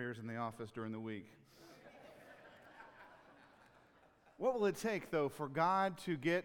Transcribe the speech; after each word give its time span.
in 0.00 0.28
the 0.28 0.36
office 0.36 0.70
during 0.70 0.92
the 0.92 1.00
week. 1.00 1.26
what 4.36 4.54
will 4.54 4.66
it 4.66 4.76
take, 4.76 5.10
though, 5.10 5.28
for 5.28 5.48
God 5.48 5.98
to 6.04 6.16
get 6.16 6.44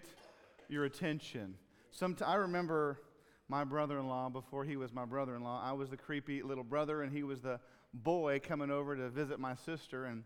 your 0.69 0.85
attention? 0.85 1.53
Some 1.91 2.17
I 2.25 2.33
remember 2.33 2.99
my 3.47 3.63
brother 3.63 3.99
in 3.99 4.07
law, 4.07 4.27
before 4.29 4.65
he 4.65 4.75
was 4.75 4.91
my 4.91 5.05
brother 5.05 5.35
in 5.35 5.43
law, 5.43 5.61
I 5.63 5.73
was 5.73 5.91
the 5.91 5.97
creepy 5.97 6.41
little 6.41 6.63
brother, 6.63 7.03
and 7.03 7.15
he 7.15 7.21
was 7.21 7.41
the 7.41 7.59
boy 7.93 8.39
coming 8.39 8.71
over 8.71 8.95
to 8.95 9.07
visit 9.09 9.39
my 9.39 9.53
sister. 9.53 10.05
And 10.05 10.23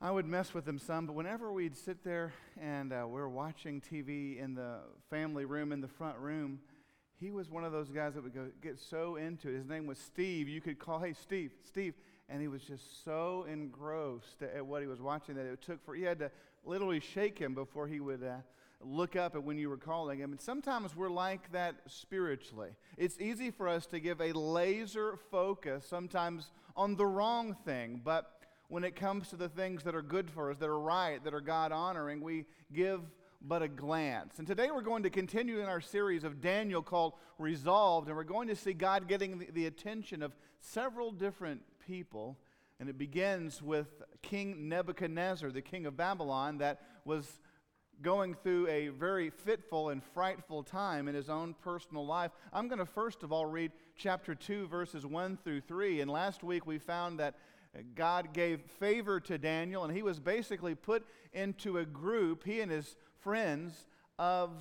I 0.00 0.10
would 0.10 0.24
mess 0.24 0.54
with 0.54 0.66
him 0.66 0.78
some, 0.78 1.04
but 1.04 1.12
whenever 1.12 1.52
we'd 1.52 1.76
sit 1.76 2.04
there 2.04 2.32
and 2.58 2.90
uh, 2.90 3.04
we're 3.06 3.28
watching 3.28 3.82
TV 3.82 4.42
in 4.42 4.54
the 4.54 4.78
family 5.10 5.44
room, 5.44 5.72
in 5.72 5.82
the 5.82 5.88
front 5.88 6.16
room, 6.16 6.60
he 7.20 7.30
was 7.30 7.50
one 7.50 7.64
of 7.64 7.72
those 7.72 7.90
guys 7.90 8.14
that 8.14 8.22
would 8.22 8.34
go, 8.34 8.46
get 8.62 8.78
so 8.78 9.16
into 9.16 9.48
it. 9.48 9.56
His 9.56 9.66
name 9.66 9.86
was 9.86 9.98
Steve. 9.98 10.48
You 10.48 10.60
could 10.60 10.78
call, 10.78 11.00
hey, 11.00 11.14
Steve, 11.14 11.50
Steve. 11.66 11.94
And 12.28 12.40
he 12.40 12.48
was 12.48 12.62
just 12.62 13.04
so 13.04 13.46
engrossed 13.50 14.42
at 14.42 14.64
what 14.64 14.82
he 14.82 14.88
was 14.88 15.00
watching 15.00 15.34
that 15.36 15.46
it 15.46 15.62
took 15.62 15.84
for, 15.84 15.94
he 15.94 16.02
had 16.02 16.18
to 16.20 16.30
literally 16.64 17.00
shake 17.00 17.38
him 17.38 17.54
before 17.54 17.88
he 17.88 18.00
would 18.00 18.22
uh, 18.22 18.36
look 18.80 19.16
up 19.16 19.34
at 19.34 19.42
when 19.42 19.58
you 19.58 19.68
were 19.68 19.78
calling 19.78 20.18
him. 20.18 20.32
And 20.32 20.40
sometimes 20.40 20.94
we're 20.94 21.10
like 21.10 21.50
that 21.52 21.76
spiritually. 21.86 22.70
It's 22.96 23.18
easy 23.18 23.50
for 23.50 23.68
us 23.68 23.86
to 23.86 23.98
give 23.98 24.20
a 24.20 24.32
laser 24.32 25.18
focus 25.30 25.86
sometimes 25.88 26.50
on 26.76 26.96
the 26.96 27.06
wrong 27.06 27.56
thing, 27.64 28.00
but 28.04 28.38
when 28.68 28.84
it 28.84 28.94
comes 28.94 29.28
to 29.28 29.36
the 29.36 29.48
things 29.48 29.82
that 29.84 29.94
are 29.94 30.02
good 30.02 30.30
for 30.30 30.50
us, 30.50 30.58
that 30.58 30.68
are 30.68 30.78
right, 30.78 31.24
that 31.24 31.34
are 31.34 31.40
God 31.40 31.72
honoring, 31.72 32.20
we 32.20 32.44
give 32.72 33.00
but 33.40 33.62
a 33.62 33.68
glance. 33.68 34.38
And 34.38 34.46
today 34.46 34.70
we're 34.70 34.82
going 34.82 35.04
to 35.04 35.10
continue 35.10 35.60
in 35.60 35.66
our 35.66 35.80
series 35.80 36.24
of 36.24 36.40
Daniel 36.40 36.82
called 36.82 37.14
Resolved, 37.38 38.08
and 38.08 38.16
we're 38.16 38.24
going 38.24 38.48
to 38.48 38.56
see 38.56 38.72
God 38.72 39.08
getting 39.08 39.46
the, 39.52 39.66
attention 39.66 40.22
of 40.22 40.32
several 40.60 41.12
different 41.12 41.62
people. 41.86 42.36
And 42.80 42.88
it 42.88 42.98
begins 42.98 43.62
with 43.62 44.02
King 44.22 44.68
Nebuchadnezzar, 44.68 45.50
the 45.50 45.62
king 45.62 45.86
of 45.86 45.96
Babylon, 45.96 46.58
that 46.58 46.80
was 47.04 47.40
going 48.02 48.34
through 48.34 48.68
a 48.68 48.88
very 48.88 49.30
fitful 49.30 49.88
and 49.88 50.02
frightful 50.02 50.62
time 50.62 51.08
in 51.08 51.14
his 51.14 51.28
own 51.28 51.54
personal 51.62 52.06
life. 52.06 52.30
I'm 52.52 52.68
going 52.68 52.78
to 52.78 52.86
first 52.86 53.22
of 53.24 53.32
all 53.32 53.46
read 53.46 53.72
chapter 53.96 54.34
2, 54.34 54.68
verses 54.68 55.04
1 55.04 55.38
through 55.42 55.62
3. 55.62 56.00
And 56.00 56.10
last 56.10 56.44
week 56.44 56.66
we 56.66 56.78
found 56.78 57.18
that 57.18 57.34
God 57.94 58.32
gave 58.32 58.60
favor 58.78 59.20
to 59.20 59.38
Daniel, 59.38 59.84
and 59.84 59.94
he 59.94 60.02
was 60.02 60.18
basically 60.18 60.74
put 60.74 61.04
into 61.32 61.78
a 61.78 61.84
group, 61.84 62.44
he 62.44 62.60
and 62.60 62.70
his 62.70 62.96
friends, 63.28 63.84
of 64.18 64.52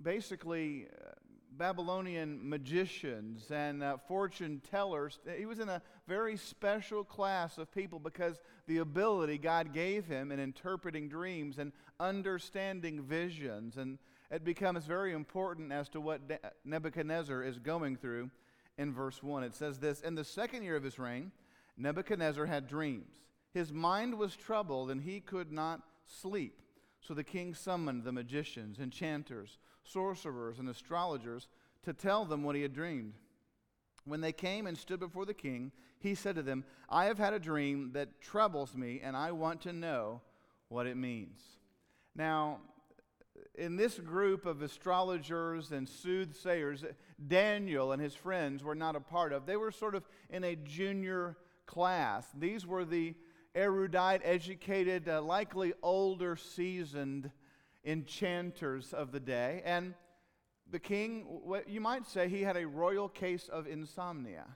basically 0.00 0.86
uh, 0.86 1.10
Babylonian 1.50 2.38
magicians 2.48 3.50
and 3.50 3.82
uh, 3.82 3.96
fortune 4.06 4.62
tellers. 4.70 5.18
He 5.36 5.44
was 5.44 5.58
in 5.58 5.68
a 5.68 5.82
very 6.06 6.36
special 6.36 7.02
class 7.02 7.58
of 7.58 7.74
people 7.74 7.98
because 7.98 8.38
the 8.68 8.78
ability 8.78 9.38
God 9.38 9.74
gave 9.74 10.06
him 10.06 10.30
in 10.30 10.38
interpreting 10.38 11.08
dreams 11.08 11.58
and 11.58 11.72
understanding 11.98 13.02
visions. 13.02 13.78
And 13.78 13.98
it 14.30 14.44
becomes 14.44 14.84
very 14.84 15.12
important 15.12 15.72
as 15.72 15.88
to 15.88 16.00
what 16.00 16.20
Nebuchadnezzar 16.64 17.42
is 17.42 17.58
going 17.58 17.96
through 17.96 18.30
in 18.78 18.92
verse 18.92 19.24
1. 19.24 19.42
It 19.42 19.56
says 19.56 19.80
this 19.80 20.02
In 20.02 20.14
the 20.14 20.22
second 20.22 20.62
year 20.62 20.76
of 20.76 20.84
his 20.84 21.00
reign, 21.00 21.32
Nebuchadnezzar 21.76 22.46
had 22.46 22.68
dreams. 22.68 23.16
His 23.52 23.72
mind 23.72 24.18
was 24.18 24.36
troubled, 24.36 24.92
and 24.92 25.02
he 25.02 25.18
could 25.18 25.50
not 25.50 25.80
sleep. 26.06 26.60
So 27.06 27.12
the 27.12 27.24
king 27.24 27.54
summoned 27.54 28.04
the 28.04 28.12
magicians, 28.12 28.78
enchanters, 28.78 29.58
sorcerers, 29.84 30.58
and 30.58 30.68
astrologers 30.68 31.48
to 31.82 31.92
tell 31.92 32.24
them 32.24 32.42
what 32.42 32.56
he 32.56 32.62
had 32.62 32.72
dreamed. 32.72 33.14
When 34.06 34.22
they 34.22 34.32
came 34.32 34.66
and 34.66 34.76
stood 34.76 35.00
before 35.00 35.26
the 35.26 35.34
king, 35.34 35.70
he 35.98 36.14
said 36.14 36.34
to 36.36 36.42
them, 36.42 36.64
I 36.88 37.04
have 37.06 37.18
had 37.18 37.34
a 37.34 37.38
dream 37.38 37.90
that 37.92 38.20
troubles 38.22 38.74
me, 38.74 39.00
and 39.02 39.16
I 39.16 39.32
want 39.32 39.60
to 39.62 39.72
know 39.72 40.22
what 40.68 40.86
it 40.86 40.96
means. 40.96 41.42
Now, 42.14 42.60
in 43.54 43.76
this 43.76 43.98
group 43.98 44.46
of 44.46 44.62
astrologers 44.62 45.72
and 45.72 45.86
soothsayers, 45.86 46.84
Daniel 47.26 47.92
and 47.92 48.00
his 48.00 48.14
friends 48.14 48.64
were 48.64 48.74
not 48.74 48.96
a 48.96 49.00
part 49.00 49.32
of. 49.32 49.44
They 49.44 49.56
were 49.56 49.70
sort 49.70 49.94
of 49.94 50.08
in 50.30 50.42
a 50.42 50.56
junior 50.56 51.36
class. 51.66 52.26
These 52.34 52.66
were 52.66 52.84
the 52.84 53.14
erudite, 53.54 54.20
educated, 54.24 55.08
uh, 55.08 55.22
likely 55.22 55.72
older, 55.82 56.36
seasoned 56.36 57.30
enchanters 57.84 58.92
of 58.92 59.12
the 59.12 59.20
day. 59.20 59.62
And 59.64 59.94
the 60.70 60.78
king, 60.78 61.26
you 61.66 61.80
might 61.80 62.06
say, 62.06 62.28
he 62.28 62.42
had 62.42 62.56
a 62.56 62.66
royal 62.66 63.08
case 63.08 63.48
of 63.48 63.66
insomnia. 63.66 64.46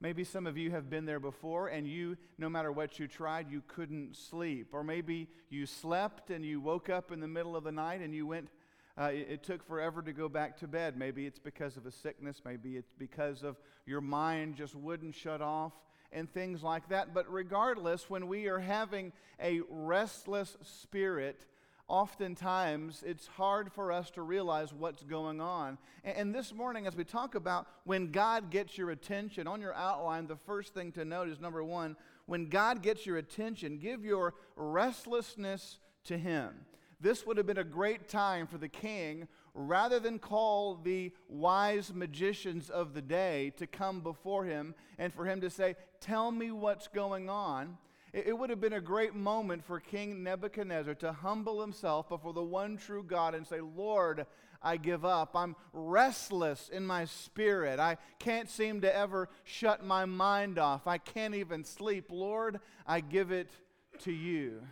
Maybe 0.00 0.22
some 0.22 0.46
of 0.46 0.56
you 0.56 0.70
have 0.70 0.88
been 0.88 1.06
there 1.06 1.18
before 1.18 1.68
and 1.68 1.86
you, 1.86 2.16
no 2.38 2.48
matter 2.48 2.70
what 2.70 3.00
you 3.00 3.08
tried, 3.08 3.50
you 3.50 3.62
couldn't 3.66 4.16
sleep. 4.16 4.68
Or 4.72 4.84
maybe 4.84 5.28
you 5.50 5.66
slept 5.66 6.30
and 6.30 6.44
you 6.44 6.60
woke 6.60 6.88
up 6.88 7.10
in 7.10 7.18
the 7.18 7.26
middle 7.26 7.56
of 7.56 7.64
the 7.64 7.72
night 7.72 8.00
and 8.00 8.14
you 8.14 8.24
went, 8.24 8.48
uh, 8.96 9.10
it, 9.12 9.26
it, 9.28 9.42
took 9.42 9.66
forever 9.66 10.00
to 10.02 10.12
go 10.12 10.28
back 10.28 10.56
to 10.58 10.68
bed. 10.68 10.96
Maybe 10.96 11.26
it's 11.26 11.40
because 11.40 11.76
of 11.76 11.84
a 11.84 11.90
sickness. 11.90 12.42
Maybe 12.44 12.76
it's 12.76 12.92
because 12.96 13.42
of 13.42 13.56
your 13.86 14.00
mind 14.00 14.54
just 14.54 14.76
wouldn't 14.76 15.16
shut 15.16 15.42
off 15.42 15.72
and 16.12 16.32
things 16.32 16.62
like 16.62 16.88
that. 16.88 17.14
But 17.14 17.30
regardless, 17.32 18.08
when 18.08 18.28
we 18.28 18.46
are 18.46 18.58
having 18.58 19.12
a 19.40 19.60
restless 19.68 20.56
spirit, 20.62 21.44
oftentimes 21.88 23.02
it's 23.06 23.26
hard 23.26 23.72
for 23.72 23.90
us 23.90 24.10
to 24.10 24.22
realize 24.22 24.72
what's 24.72 25.02
going 25.02 25.40
on. 25.40 25.78
And, 26.04 26.34
this 26.34 26.52
morning, 26.52 26.86
as 26.86 26.94
we 26.94 27.04
talk 27.04 27.34
about 27.34 27.66
when 27.84 28.10
God 28.10 28.50
gets 28.50 28.78
your 28.78 28.90
attention, 28.90 29.46
on 29.46 29.60
your 29.60 29.74
outline, 29.74 30.26
the 30.26 30.36
first 30.36 30.74
thing 30.74 30.92
to 30.92 31.04
note 31.04 31.28
is 31.28 31.40
number 31.40 31.64
one, 31.64 31.96
when 32.26 32.48
God 32.48 32.82
gets 32.82 33.06
your 33.06 33.16
attention, 33.16 33.78
give 33.78 34.04
your 34.04 34.34
restlessness 34.56 35.78
to 36.04 36.18
Him. 36.18 36.54
This 37.00 37.24
would 37.26 37.36
have 37.36 37.46
been 37.46 37.58
a 37.58 37.64
great 37.64 38.08
time 38.08 38.46
for 38.46 38.58
the 38.58 38.68
king, 38.68 39.28
rather 39.54 39.98
than 39.98 40.18
call 40.18 40.76
the 40.76 41.12
wise 41.28 41.92
magicians 41.92 42.70
of 42.70 42.94
the 42.94 43.02
day 43.02 43.52
to 43.56 43.66
come 43.66 44.00
before 44.00 44.44
him 44.44 44.74
and 44.98 45.12
for 45.12 45.24
him 45.24 45.40
to 45.40 45.50
say, 45.50 45.76
Tell 46.00 46.30
me 46.30 46.50
what's 46.50 46.88
going 46.88 47.28
on. 47.28 47.78
It 48.12 48.36
would 48.36 48.48
have 48.48 48.60
been 48.60 48.72
a 48.72 48.80
great 48.80 49.14
moment 49.14 49.64
for 49.64 49.80
King 49.80 50.22
Nebuchadnezzar 50.22 50.94
to 50.96 51.12
humble 51.12 51.60
himself 51.60 52.08
before 52.08 52.32
the 52.32 52.42
one 52.42 52.78
true 52.78 53.02
God 53.02 53.34
and 53.34 53.46
say, 53.46 53.60
Lord, 53.60 54.26
I 54.62 54.76
give 54.76 55.04
up. 55.04 55.36
I'm 55.36 55.56
restless 55.72 56.68
in 56.68 56.86
my 56.86 57.04
spirit. 57.04 57.78
I 57.78 57.98
can't 58.18 58.48
seem 58.48 58.80
to 58.80 58.96
ever 58.96 59.28
shut 59.44 59.84
my 59.84 60.04
mind 60.04 60.58
off. 60.58 60.86
I 60.86 60.98
can't 60.98 61.34
even 61.34 61.64
sleep. 61.64 62.06
Lord, 62.10 62.60
I 62.86 63.00
give 63.00 63.30
it 63.30 63.50
to 64.00 64.12
you. 64.12 64.62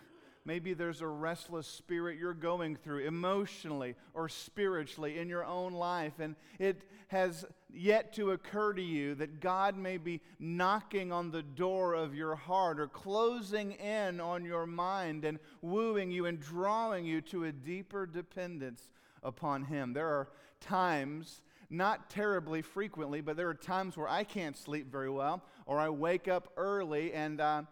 Maybe 0.47 0.75
there's 0.75 1.01
a 1.01 1.09
restless 1.09 1.67
spirit 1.67 2.21
you're 2.21 2.33
going 2.33 2.77
through 2.77 3.01
emotionally 3.01 3.97
or 4.15 4.29
spiritually 4.29 5.19
in 5.19 5.29
your 5.29 5.45
own 5.45 5.73
life, 5.73 6.21
and 6.21 6.37
it 6.61 6.83
has 7.09 7.45
yet 7.69 8.13
to 8.15 8.31
occur 8.31 8.73
to 8.73 8.83
you 8.83 9.17
that 9.17 9.41
God 9.41 9.77
may 9.77 9.97
be 9.97 10.21
knocking 10.39 11.11
on 11.11 11.33
the 11.33 11.43
door 11.43 11.95
of 11.95 12.15
your 12.15 12.37
heart 12.37 12.79
or 12.79 12.87
closing 12.87 13.73
in 13.73 14.21
on 14.21 14.45
your 14.45 14.67
mind 14.67 15.25
and 15.25 15.41
wooing 15.63 16.13
you 16.13 16.27
and 16.27 16.41
drawing 16.41 17.05
you 17.05 17.21
to 17.23 17.45
a 17.45 17.53
deeper 17.53 18.07
dependence 18.07 18.89
upon 19.25 19.65
Him. 19.65 19.95
There 19.95 20.07
are 20.09 20.29
times 20.61 21.43
not 21.71 22.09
terribly 22.09 22.63
frequently, 22.63 23.21
but 23.21 23.37
there 23.37 23.49
are 23.49 23.55
times 23.55 23.97
where 23.97 24.09
I 24.09 24.23
can't 24.23 24.57
sleep 24.57 24.93
very 24.93 25.11
well, 25.11 25.43
or 25.67 25.81
I 25.81 25.89
wake 25.89 26.29
up 26.29 26.53
early 26.57 27.13
and 27.13 27.41
uh, 27.41 27.63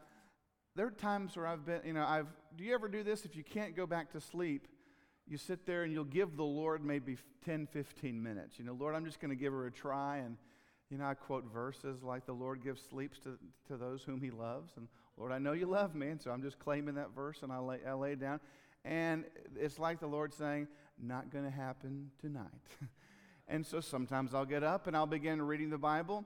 there 0.77 0.87
are 0.87 0.91
times 0.91 1.37
where 1.37 1.47
I've 1.47 1.65
been, 1.65 1.81
you 1.85 1.93
know, 1.93 2.05
I've, 2.05 2.27
do 2.57 2.65
you 2.65 2.75
ever 2.75 2.89
do 2.89 3.03
this? 3.03 3.25
If 3.25 3.37
you 3.37 3.43
can't 3.43 3.75
go 3.77 3.87
back 3.87 4.13
to 4.13 4.21
sleep, 4.21 4.69
you 5.27 5.39
sit 5.39 5.67
there 5.67 5.85
and 5.85 5.93
you'll 5.93 6.05
give 6.05 6.37
the 6.37 6.45
Lord 6.45 6.85
maybe 6.85 7.17
10, 7.45 7.67
15 7.67 8.23
minutes. 8.23 8.59
You 8.59 8.65
know, 8.65 8.75
Lord, 8.75 8.95
I'm 8.95 9.05
just 9.05 9.21
going 9.21 9.31
to 9.31 9.37
give 9.37 9.53
her 9.53 9.67
a 9.67 9.73
try. 9.73 10.19
And, 10.19 10.37
you 10.91 10.99
know, 10.99 11.07
I 11.07 11.15
quote 11.15 11.45
verses 11.53 12.03
like 12.03 12.27
the 12.27 12.33
Lord 12.33 12.63
gives 12.63 12.83
sleeps 12.83 13.19
to, 13.21 13.39
to 13.69 13.77
those 13.77 14.03
whom 14.03 14.21
he 14.21 14.31
loves. 14.31 14.73
And, 14.77 14.89
Lord, 15.17 15.33
I 15.33 15.39
know 15.39 15.53
you 15.53 15.67
love 15.67 15.95
me. 15.95 16.09
And 16.09 16.21
so 16.21 16.31
I'm 16.31 16.43
just 16.43 16.59
claiming 16.59 16.95
that 16.97 17.15
verse 17.15 17.43
and 17.43 17.53
I 17.53 17.59
lay, 17.59 17.79
I 17.89 17.93
lay 17.95 18.15
down. 18.15 18.41
And 18.85 19.25
it's 19.59 19.79
like 19.79 20.01
the 20.01 20.07
Lord 20.07 20.35
saying, 20.35 20.69
not 21.03 21.31
going 21.31 21.45
to 21.45 21.51
happen 21.51 22.11
tonight. 22.21 22.45
and 23.49 23.65
so 23.65 23.81
sometimes 23.81 24.35
I'll 24.35 24.45
get 24.45 24.63
up 24.63 24.87
and 24.87 24.97
I'll 24.97 25.07
begin 25.07 25.41
reading 25.41 25.71
the 25.71 25.79
Bible. 25.79 26.25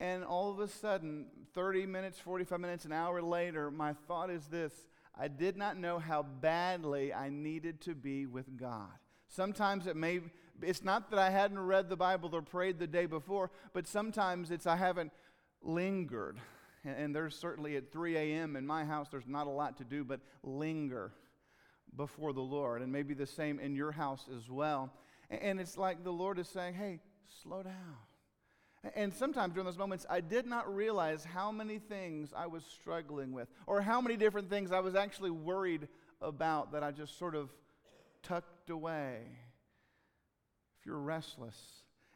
And 0.00 0.24
all 0.24 0.50
of 0.50 0.58
a 0.58 0.66
sudden, 0.66 1.26
30 1.54 1.86
minutes, 1.86 2.18
45 2.18 2.58
minutes, 2.58 2.84
an 2.84 2.92
hour 2.92 3.22
later, 3.22 3.70
my 3.70 3.92
thought 4.08 4.30
is 4.30 4.46
this 4.46 4.72
I 5.18 5.28
did 5.28 5.56
not 5.56 5.76
know 5.76 5.98
how 5.98 6.22
badly 6.22 7.12
I 7.12 7.28
needed 7.28 7.80
to 7.82 7.94
be 7.94 8.26
with 8.26 8.56
God. 8.56 8.90
Sometimes 9.28 9.86
it 9.86 9.96
may, 9.96 10.20
it's 10.62 10.82
not 10.82 11.10
that 11.10 11.18
I 11.18 11.30
hadn't 11.30 11.58
read 11.58 11.88
the 11.88 11.96
Bible 11.96 12.34
or 12.34 12.42
prayed 12.42 12.78
the 12.78 12.86
day 12.86 13.06
before, 13.06 13.50
but 13.72 13.86
sometimes 13.86 14.50
it's 14.50 14.66
I 14.66 14.76
haven't 14.76 15.12
lingered. 15.62 16.38
And, 16.84 17.14
there's 17.14 17.36
certainly 17.36 17.76
at 17.76 17.92
3 17.92 18.16
a.m. 18.16 18.56
in 18.56 18.66
my 18.66 18.84
house, 18.84 19.08
there's 19.08 19.28
not 19.28 19.46
a 19.46 19.50
lot 19.50 19.76
to 19.78 19.84
do 19.84 20.02
but 20.02 20.20
linger 20.42 21.12
before 21.96 22.32
the 22.32 22.40
Lord. 22.40 22.82
And 22.82 22.90
maybe 22.90 23.14
the 23.14 23.26
same 23.26 23.60
in 23.60 23.76
your 23.76 23.92
house 23.92 24.26
as 24.36 24.50
well. 24.50 24.92
And 25.30 25.60
it's 25.60 25.78
like 25.78 26.02
the 26.02 26.12
Lord 26.12 26.38
is 26.38 26.48
saying, 26.48 26.74
hey, 26.74 27.00
slow 27.42 27.62
down. 27.62 27.96
And 28.96 29.14
sometimes 29.14 29.54
during 29.54 29.66
those 29.66 29.78
moments, 29.78 30.06
I 30.10 30.20
did 30.20 30.44
not 30.44 30.72
realize 30.74 31.24
how 31.24 31.52
many 31.52 31.78
things 31.78 32.32
I 32.36 32.46
was 32.46 32.64
struggling 32.64 33.32
with, 33.32 33.48
or 33.66 33.80
how 33.80 34.00
many 34.00 34.16
different 34.16 34.50
things 34.50 34.72
I 34.72 34.80
was 34.80 34.96
actually 34.96 35.30
worried 35.30 35.86
about 36.20 36.72
that 36.72 36.82
I 36.82 36.90
just 36.90 37.16
sort 37.18 37.36
of 37.36 37.50
tucked 38.22 38.70
away. 38.70 39.18
If 40.80 40.86
you're 40.86 40.98
restless 40.98 41.56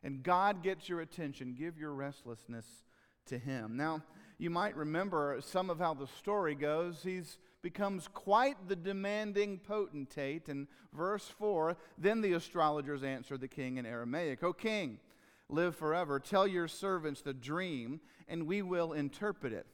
and 0.02 0.22
God 0.22 0.62
gets 0.62 0.88
your 0.88 1.00
attention, 1.00 1.54
give 1.56 1.78
your 1.78 1.92
restlessness 1.92 2.66
to 3.26 3.38
Him. 3.38 3.76
Now, 3.76 4.02
you 4.38 4.50
might 4.50 4.76
remember 4.76 5.38
some 5.40 5.70
of 5.70 5.78
how 5.78 5.94
the 5.94 6.06
story 6.06 6.54
goes. 6.54 7.00
He's 7.02 7.38
becomes 7.62 8.06
quite 8.06 8.68
the 8.68 8.76
demanding 8.76 9.58
potentate. 9.58 10.48
In 10.48 10.68
verse 10.92 11.28
4, 11.36 11.76
then 11.98 12.20
the 12.20 12.34
astrologers 12.34 13.02
answered 13.02 13.40
the 13.40 13.48
king 13.48 13.76
in 13.76 13.84
Aramaic, 13.84 14.44
O 14.44 14.52
king, 14.52 15.00
live 15.48 15.76
forever. 15.76 16.18
Tell 16.18 16.46
your 16.46 16.68
servants 16.68 17.22
the 17.22 17.34
dream, 17.34 18.00
and 18.28 18.46
we 18.46 18.62
will 18.62 18.92
interpret 18.92 19.52
it. 19.52 19.66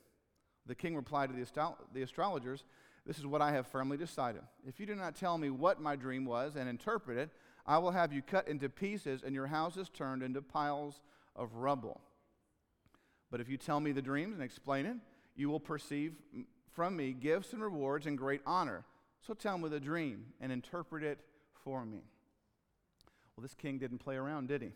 The 0.67 0.75
king 0.75 0.95
replied 0.95 1.31
to 1.31 1.37
the, 1.37 1.43
astro- 1.43 1.79
the 1.93 2.03
astrologers, 2.03 2.65
This 3.07 3.19
is 3.19 3.27
what 3.27 3.43
I 3.43 3.53
have 3.53 3.67
firmly 3.67 3.97
decided. 3.97 4.43
If 4.67 4.79
you 4.79 4.87
do 4.87 4.95
not 4.95 5.17
tell 5.17 5.39
me 5.39 5.51
what 5.51 5.81
my 5.81 5.97
dream 5.97 6.25
was 6.25 6.57
and 6.57 6.69
interpret 6.69 7.19
it, 7.19 7.31
I 7.67 7.79
will 7.79 7.91
have 7.93 8.13
you 8.13 8.23
cut 8.23 8.49
into 8.49 8.69
pieces 8.69 9.23
and 9.25 9.35
your 9.35 9.47
houses 9.47 9.89
turned 9.89 10.23
into 10.23 10.43
piles 10.43 11.01
of 11.35 11.55
rubble. 11.55 12.01
But 13.31 13.41
if 13.41 13.49
you 13.49 13.57
tell 13.57 13.81
me 13.81 13.93
the 13.93 14.03
dreams 14.03 14.35
and 14.35 14.43
explain 14.43 14.85
it, 14.85 14.97
you 15.35 15.49
will 15.49 15.61
perceive 15.61 16.13
from 16.73 16.97
me 16.97 17.13
gifts 17.13 17.53
and 17.53 17.63
rewards 17.63 18.07
and 18.07 18.19
great 18.19 18.43
honor. 18.47 18.85
So 19.27 19.35
tell 19.35 19.57
me 19.59 19.69
the 19.69 19.81
dream 19.81 20.27
and 20.41 20.53
interpret 20.53 21.03
it 21.03 21.21
for 21.65 21.85
me. 21.85 22.03
Well, 23.37 23.43
this 23.43 23.55
king 23.55 23.79
didn't 23.79 23.99
play 23.99 24.17
around, 24.17 24.49
did 24.49 24.63
he? 24.63 24.73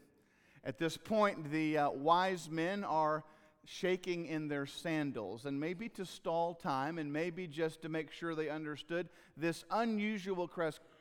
At 0.66 0.78
this 0.78 0.96
point, 0.96 1.52
the 1.52 1.78
uh, 1.78 1.90
wise 1.90 2.50
men 2.50 2.82
are 2.82 3.22
shaking 3.64 4.26
in 4.26 4.48
their 4.48 4.66
sandals, 4.66 5.44
and 5.44 5.60
maybe 5.60 5.88
to 5.90 6.04
stall 6.04 6.54
time, 6.54 6.98
and 6.98 7.12
maybe 7.12 7.46
just 7.46 7.82
to 7.82 7.88
make 7.88 8.10
sure 8.10 8.34
they 8.34 8.48
understood 8.48 9.08
this 9.36 9.64
unusual 9.70 10.50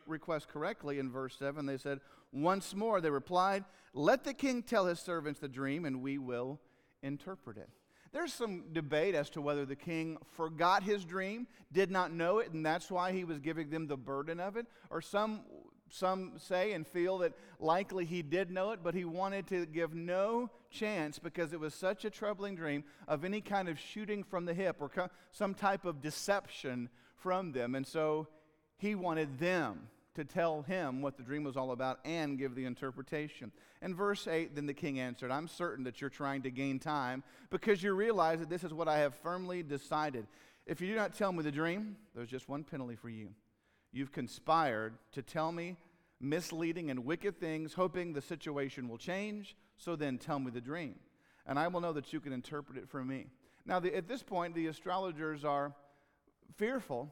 request 0.06 0.50
correctly 0.50 1.00
in 1.00 1.12
verse 1.12 1.36
7, 1.40 1.66
they 1.66 1.78
said, 1.78 2.00
Once 2.32 2.76
more, 2.76 3.02
they 3.02 3.10
replied, 3.10 3.66
Let 3.96 4.24
the 4.24 4.36
king 4.36 4.62
tell 4.62 4.86
his 4.86 5.00
servants 5.00 5.40
the 5.40 5.48
dream, 5.48 5.86
and 5.86 6.00
we 6.00 6.20
will 6.20 6.62
interpret 7.02 7.58
it. 7.58 7.70
There's 8.12 8.34
some 8.34 8.66
debate 8.72 9.16
as 9.16 9.32
to 9.32 9.42
whether 9.42 9.66
the 9.66 9.76
king 9.76 10.18
forgot 10.34 10.84
his 10.84 11.04
dream, 11.06 11.48
did 11.72 11.90
not 11.90 12.14
know 12.14 12.38
it, 12.38 12.52
and 12.52 12.64
that's 12.64 12.92
why 12.92 13.14
he 13.14 13.24
was 13.24 13.40
giving 13.40 13.72
them 13.72 13.88
the 13.88 13.98
burden 13.98 14.40
of 14.40 14.58
it. 14.58 14.68
Or 14.92 15.02
some, 15.02 15.42
some 15.90 16.34
say 16.38 16.74
and 16.74 16.86
feel 16.86 17.20
that 17.20 17.34
likely 17.60 18.06
he 18.06 18.22
did 18.22 18.52
know 18.52 18.72
it, 18.72 18.80
but 18.84 18.94
he 18.94 19.06
wanted 19.06 19.48
to 19.48 19.66
give 19.66 19.94
no 19.94 20.50
chance 20.70 21.20
because 21.20 21.54
it 21.54 21.60
was 21.60 21.74
such 21.74 22.06
a 22.06 22.10
troubling 22.10 22.56
dream 22.56 22.84
of 23.08 23.24
any 23.24 23.42
kind 23.42 23.70
of 23.70 23.80
shooting 23.80 24.24
from 24.24 24.46
the 24.46 24.54
hip 24.54 24.78
or 24.80 24.90
co- 24.90 25.10
some 25.32 25.54
type 25.54 25.86
of 25.86 26.02
deception 26.02 26.90
from 27.16 27.52
them. 27.52 27.76
And 27.76 27.86
so 27.86 28.28
he 28.78 28.96
wanted 28.96 29.40
them 29.40 29.90
to 30.16 30.24
tell 30.24 30.62
him 30.62 31.02
what 31.02 31.18
the 31.18 31.24
dream 31.24 31.44
was 31.44 31.58
all 31.58 31.72
about 31.72 32.00
and 32.06 32.38
give 32.38 32.56
the 32.56 32.66
interpretation. 32.66 33.52
And 33.82 33.96
verse 33.96 34.28
8 34.28 34.56
then 34.56 34.66
the 34.66 34.74
king 34.74 35.00
answered, 35.00 35.32
I'm 35.32 35.48
certain 35.48 35.84
that 35.84 36.02
you're 36.02 36.10
trying 36.10 36.42
to 36.44 36.52
gain 36.52 36.80
time 36.80 37.24
because 37.50 37.84
you 37.84 37.94
realize 37.94 38.40
that 38.40 38.50
this 38.50 38.64
is 38.64 38.74
what 38.74 38.88
I 38.88 39.00
have 39.00 39.14
firmly 39.16 39.62
decided. 39.62 40.28
If 40.66 40.82
you 40.82 40.88
do 40.88 40.96
not 40.96 41.14
tell 41.14 41.32
me 41.32 41.44
the 41.44 41.52
dream, 41.52 41.98
there's 42.16 42.30
just 42.30 42.50
one 42.50 42.64
penalty 42.64 42.96
for 42.96 43.10
you. 43.10 43.30
You've 43.96 44.12
conspired 44.12 44.94
to 45.14 45.24
tell 45.24 45.52
me 45.52 45.78
misleading 46.20 46.92
and 46.92 47.04
wicked 47.06 47.40
things, 47.40 47.74
hoping 47.74 48.14
the 48.14 48.22
situation 48.22 48.88
will 48.88 49.00
change. 49.00 49.56
So 49.78 49.96
then 49.96 50.20
tell 50.20 50.38
me 50.38 50.52
the 50.52 50.62
dream, 50.62 50.96
and 51.48 51.58
I 51.58 51.68
will 51.68 51.82
know 51.82 51.94
that 51.94 52.14
you 52.14 52.20
can 52.20 52.32
interpret 52.32 52.78
it 52.78 52.88
for 52.88 53.04
me. 53.04 53.26
Now, 53.66 53.80
the, 53.80 53.96
at 53.96 54.08
this 54.08 54.22
point, 54.22 54.54
the 54.54 54.68
astrologers 54.68 55.44
are 55.44 55.74
fearful 56.56 57.12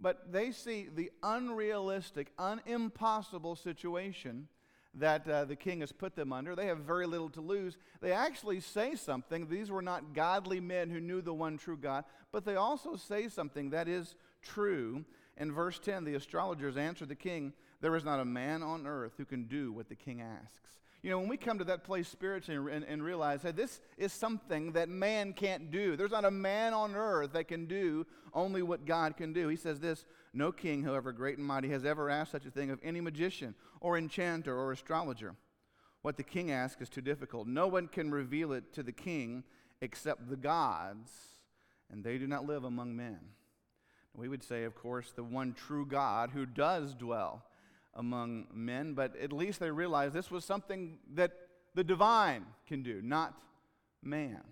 but 0.00 0.32
they 0.32 0.52
see 0.52 0.88
the 0.94 1.10
unrealistic, 1.22 2.36
unimpossible 2.36 3.60
situation 3.60 4.48
that 4.94 5.28
uh, 5.28 5.44
the 5.44 5.56
king 5.56 5.80
has 5.80 5.92
put 5.92 6.16
them 6.16 6.32
under. 6.32 6.56
They 6.56 6.66
have 6.66 6.78
very 6.78 7.06
little 7.06 7.28
to 7.30 7.40
lose. 7.40 7.76
They 8.00 8.12
actually 8.12 8.60
say 8.60 8.94
something. 8.94 9.48
These 9.48 9.70
were 9.70 9.82
not 9.82 10.14
godly 10.14 10.60
men 10.60 10.90
who 10.90 11.00
knew 11.00 11.20
the 11.20 11.34
one 11.34 11.58
true 11.58 11.76
God, 11.76 12.04
but 12.32 12.44
they 12.44 12.56
also 12.56 12.96
say 12.96 13.28
something 13.28 13.70
that 13.70 13.88
is 13.88 14.14
true. 14.42 15.04
In 15.38 15.52
verse 15.52 15.78
10, 15.78 16.04
the 16.04 16.14
astrologers 16.14 16.76
answer 16.76 17.06
the 17.06 17.14
king, 17.14 17.52
There 17.80 17.94
is 17.94 18.04
not 18.04 18.20
a 18.20 18.24
man 18.24 18.62
on 18.62 18.86
earth 18.86 19.12
who 19.16 19.24
can 19.24 19.44
do 19.44 19.72
what 19.72 19.88
the 19.88 19.94
king 19.94 20.20
asks. 20.20 20.78
You 21.02 21.10
know, 21.10 21.20
when 21.20 21.28
we 21.28 21.36
come 21.36 21.58
to 21.58 21.64
that 21.64 21.84
place 21.84 22.08
spiritually 22.08 22.74
and, 22.74 22.84
and, 22.84 23.04
realize 23.04 23.42
that 23.42 23.54
this 23.54 23.80
is 23.96 24.12
something 24.12 24.72
that 24.72 24.88
man 24.88 25.32
can't 25.32 25.70
do, 25.70 25.96
there's 25.96 26.10
not 26.10 26.24
a 26.24 26.30
man 26.30 26.74
on 26.74 26.96
earth 26.96 27.34
that 27.34 27.46
can 27.46 27.66
do 27.66 28.04
only 28.34 28.62
what 28.62 28.84
God 28.84 29.16
can 29.16 29.32
do. 29.32 29.46
He 29.46 29.54
says 29.54 29.78
this 29.78 30.04
No 30.34 30.50
king, 30.50 30.82
however 30.82 31.12
great 31.12 31.38
and 31.38 31.46
mighty, 31.46 31.68
has 31.68 31.84
ever 31.84 32.10
asked 32.10 32.32
such 32.32 32.46
a 32.46 32.50
thing 32.50 32.70
of 32.70 32.80
any 32.82 33.00
magician 33.00 33.54
or 33.80 33.96
enchanter 33.96 34.58
or 34.58 34.72
astrologer. 34.72 35.36
What 36.02 36.16
the 36.16 36.24
king 36.24 36.50
asks 36.50 36.82
is 36.82 36.88
too 36.88 37.00
difficult. 37.00 37.46
No 37.46 37.68
one 37.68 37.86
can 37.86 38.10
reveal 38.10 38.52
it 38.52 38.72
to 38.72 38.82
the 38.82 38.92
king 38.92 39.44
except 39.80 40.28
the 40.28 40.36
gods, 40.36 41.12
and 41.90 42.02
they 42.02 42.18
do 42.18 42.26
not 42.26 42.44
live 42.44 42.64
among 42.64 42.96
men. 42.96 43.20
We 44.14 44.28
would 44.28 44.42
say, 44.42 44.64
of 44.64 44.74
course, 44.74 45.12
the 45.14 45.22
one 45.22 45.54
true 45.54 45.86
God 45.86 46.30
who 46.30 46.46
does 46.46 46.94
dwell 46.94 47.44
among 47.94 48.46
men, 48.52 48.94
but 48.94 49.16
at 49.16 49.32
least 49.32 49.60
they 49.60 49.70
realized 49.70 50.14
this 50.14 50.30
was 50.30 50.44
something 50.44 50.98
that 51.14 51.32
the 51.74 51.84
divine 51.84 52.46
can 52.66 52.82
do, 52.82 53.00
not 53.02 53.34
man. 54.02 54.42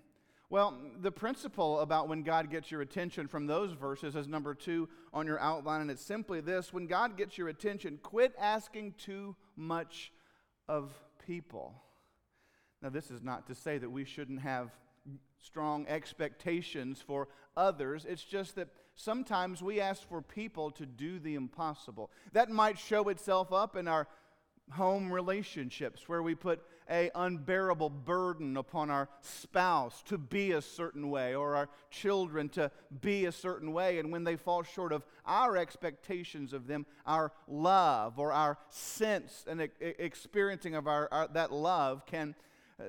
Well, 0.48 0.78
the 1.00 1.10
principle 1.10 1.80
about 1.80 2.08
when 2.08 2.22
God 2.22 2.50
gets 2.50 2.70
your 2.70 2.80
attention 2.80 3.26
from 3.26 3.46
those 3.46 3.72
verses 3.72 4.14
is 4.14 4.28
number 4.28 4.54
two 4.54 4.88
on 5.12 5.26
your 5.26 5.40
outline, 5.40 5.80
and 5.80 5.90
it's 5.90 6.04
simply 6.04 6.40
this 6.40 6.72
when 6.72 6.86
God 6.86 7.16
gets 7.16 7.36
your 7.36 7.48
attention, 7.48 7.98
quit 8.02 8.32
asking 8.38 8.94
too 8.96 9.34
much 9.56 10.12
of 10.68 10.92
people. 11.26 11.82
Now, 12.80 12.90
this 12.90 13.10
is 13.10 13.22
not 13.22 13.48
to 13.48 13.54
say 13.56 13.78
that 13.78 13.90
we 13.90 14.04
shouldn't 14.04 14.40
have 14.40 14.70
strong 15.42 15.86
expectations 15.88 17.02
for 17.04 17.28
others, 17.56 18.06
it's 18.08 18.24
just 18.24 18.54
that 18.56 18.68
sometimes 18.96 19.62
we 19.62 19.80
ask 19.80 20.08
for 20.08 20.20
people 20.20 20.70
to 20.72 20.86
do 20.86 21.18
the 21.18 21.34
impossible. 21.34 22.10
That 22.32 22.50
might 22.50 22.78
show 22.78 23.08
itself 23.08 23.52
up 23.52 23.76
in 23.76 23.86
our 23.86 24.08
home 24.72 25.12
relationships 25.12 26.08
where 26.08 26.22
we 26.22 26.34
put 26.34 26.60
a 26.90 27.10
unbearable 27.14 27.90
burden 27.90 28.56
upon 28.56 28.90
our 28.90 29.08
spouse 29.20 30.02
to 30.02 30.18
be 30.18 30.52
a 30.52 30.62
certain 30.62 31.08
way 31.10 31.34
or 31.34 31.54
our 31.54 31.68
children 31.90 32.48
to 32.48 32.70
be 33.00 33.26
a 33.26 33.32
certain 33.32 33.72
way 33.72 33.98
and 33.98 34.10
when 34.10 34.24
they 34.24 34.36
fall 34.36 34.62
short 34.62 34.92
of 34.92 35.04
our 35.24 35.56
expectations 35.56 36.52
of 36.52 36.66
them 36.66 36.84
our 37.06 37.32
love 37.46 38.18
or 38.18 38.32
our 38.32 38.58
sense 38.68 39.44
and 39.48 39.68
experiencing 39.80 40.74
of 40.74 40.86
our, 40.86 41.08
our 41.12 41.28
that 41.28 41.52
love 41.52 42.04
can 42.06 42.34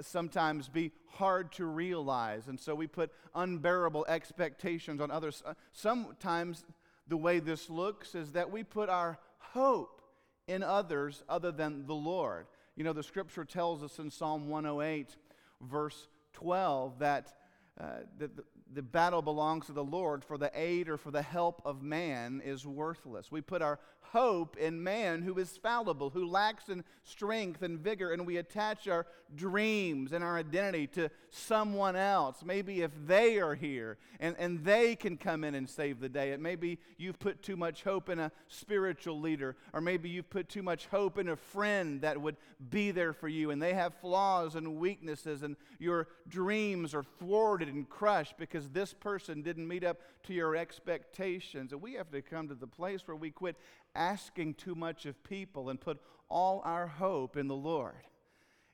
sometimes 0.02 0.68
be 0.68 0.92
hard 1.14 1.52
to 1.54 1.66
realize. 1.66 2.48
And 2.48 2.60
so 2.60 2.76
we 2.76 2.88
put 2.88 3.12
unbearable 3.36 4.06
expectations 4.08 5.02
on 5.02 5.12
others. 5.12 5.44
Uh, 5.46 5.54
sometimes 5.72 6.66
the 7.08 7.18
way 7.18 7.40
this 7.40 7.70
looks 7.70 8.16
is 8.16 8.34
that 8.34 8.52
we 8.52 8.64
put 8.64 8.90
our 8.90 9.18
hope 9.40 10.02
in 10.48 10.64
others 10.64 11.24
other 11.30 11.52
than 11.52 11.86
the 11.86 11.96
Lord. 11.96 12.48
You 12.76 12.84
know, 12.84 12.94
the 12.94 13.04
scripture 13.04 13.46
tells 13.46 13.84
us 13.84 14.00
in 14.00 14.12
Psalm 14.12 14.50
108, 14.50 15.16
verse 15.62 16.08
12, 16.34 17.00
that, 17.00 17.34
uh, 17.80 17.86
that 18.20 18.32
the, 18.74 18.82
battle 18.82 19.22
belongs 19.22 19.68
to 19.68 19.74
the 19.74 19.84
Lord, 19.84 20.24
for 20.24 20.38
the 20.38 20.52
aid 20.54 20.90
or 20.90 20.98
for 20.98 21.12
the 21.12 21.22
help 21.22 21.62
of 21.66 21.82
man 21.82 22.42
is 22.44 22.66
worthless. 22.66 23.32
We 23.32 23.42
put 23.42 23.62
our 23.62 23.80
hope 24.12 24.56
in 24.58 24.82
man 24.82 25.22
who 25.22 25.38
is 25.38 25.58
fallible, 25.58 26.10
who 26.10 26.26
lacks 26.26 26.70
in 26.70 26.84
strength 27.04 27.62
and 27.62 27.80
vigor, 27.80 28.12
and 28.12 28.26
we 28.26 28.38
attach 28.38 28.88
our 28.88 29.06
dreams 29.36 30.14
and 30.14 30.24
our 30.24 30.38
identity 30.38 30.88
to 30.88 31.10
someone 31.30 31.96
else. 31.96 32.44
Maybe 32.44 32.82
if 32.82 32.92
they 33.06 33.38
are 33.40 33.56
here 33.56 33.98
and, 34.20 34.36
and 34.40 34.64
they 34.64 34.96
can 34.96 35.18
come 35.18 35.44
in 35.44 35.56
and 35.56 35.70
save 35.70 36.00
the 36.00 36.10
day. 36.10 36.32
It 36.32 36.40
may 36.40 36.56
be 36.56 36.80
you've 36.98 37.20
put 37.20 37.44
too 37.44 37.58
much 37.58 37.84
hope 37.84 38.10
in 38.10 38.20
a 38.20 38.32
spiritual 38.48 39.20
leader, 39.20 39.56
or 39.74 39.82
maybe 39.82 40.10
you've 40.10 40.30
put 40.30 40.48
too 40.48 40.64
much 40.64 40.88
hope 40.88 41.18
in 41.18 41.28
a 41.28 41.36
friend 41.36 42.02
that 42.02 42.20
would 42.22 42.38
be 42.70 42.92
there 42.92 43.14
for 43.14 43.28
you, 43.28 43.52
and 43.52 43.62
they 43.62 43.74
have 43.74 43.94
flaws 43.96 44.56
and 44.56 44.78
weaknesses, 44.78 45.44
and 45.44 45.58
your 45.80 46.08
dreams 46.30 46.96
are 46.96 47.04
thwarted 47.20 47.68
and 47.68 47.90
crushed 47.90 48.38
because 48.38 48.57
this 48.70 48.94
person 48.94 49.42
didn't 49.42 49.68
meet 49.68 49.84
up 49.84 50.02
to 50.24 50.34
your 50.34 50.56
expectations. 50.56 51.72
And 51.72 51.82
we 51.82 51.94
have 51.94 52.12
to 52.12 52.22
come 52.22 52.48
to 52.48 52.56
the 52.56 52.68
place 52.68 53.08
where 53.08 53.18
we 53.18 53.32
quit 53.32 53.58
asking 53.96 54.56
too 54.56 54.76
much 54.76 55.06
of 55.06 55.24
people 55.24 55.70
and 55.70 55.80
put 55.80 56.00
all 56.30 56.62
our 56.66 56.88
hope 56.88 57.38
in 57.38 57.48
the 57.48 57.56
Lord. 57.56 57.96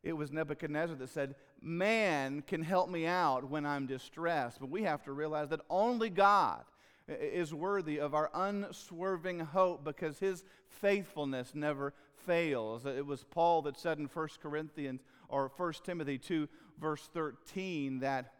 It 0.04 0.14
was 0.14 0.32
Nebuchadnezzar 0.32 0.96
that 0.98 1.10
said, 1.10 1.36
Man 1.62 2.42
can 2.42 2.62
help 2.62 2.90
me 2.90 3.06
out 3.06 3.50
when 3.50 3.66
I'm 3.66 3.88
distressed. 3.88 4.60
But 4.60 4.70
we 4.70 4.84
have 4.84 5.04
to 5.04 5.14
realize 5.14 5.50
that 5.50 5.62
only 5.70 6.10
God 6.10 6.64
is 7.08 7.54
worthy 7.54 8.00
of 8.00 8.14
our 8.14 8.30
unswerving 8.34 9.40
hope 9.40 9.84
because 9.84 10.20
his 10.20 10.44
faithfulness 10.68 11.52
never 11.54 11.94
fails. 12.26 12.86
It 12.86 13.06
was 13.06 13.24
Paul 13.24 13.62
that 13.64 13.78
said 13.78 13.98
in 13.98 14.06
1 14.06 14.28
Corinthians 14.42 15.02
or 15.30 15.52
1 15.58 15.74
Timothy 15.84 16.18
2 16.18 16.48
verse 16.80 17.10
13 17.14 18.00
that, 18.00 18.34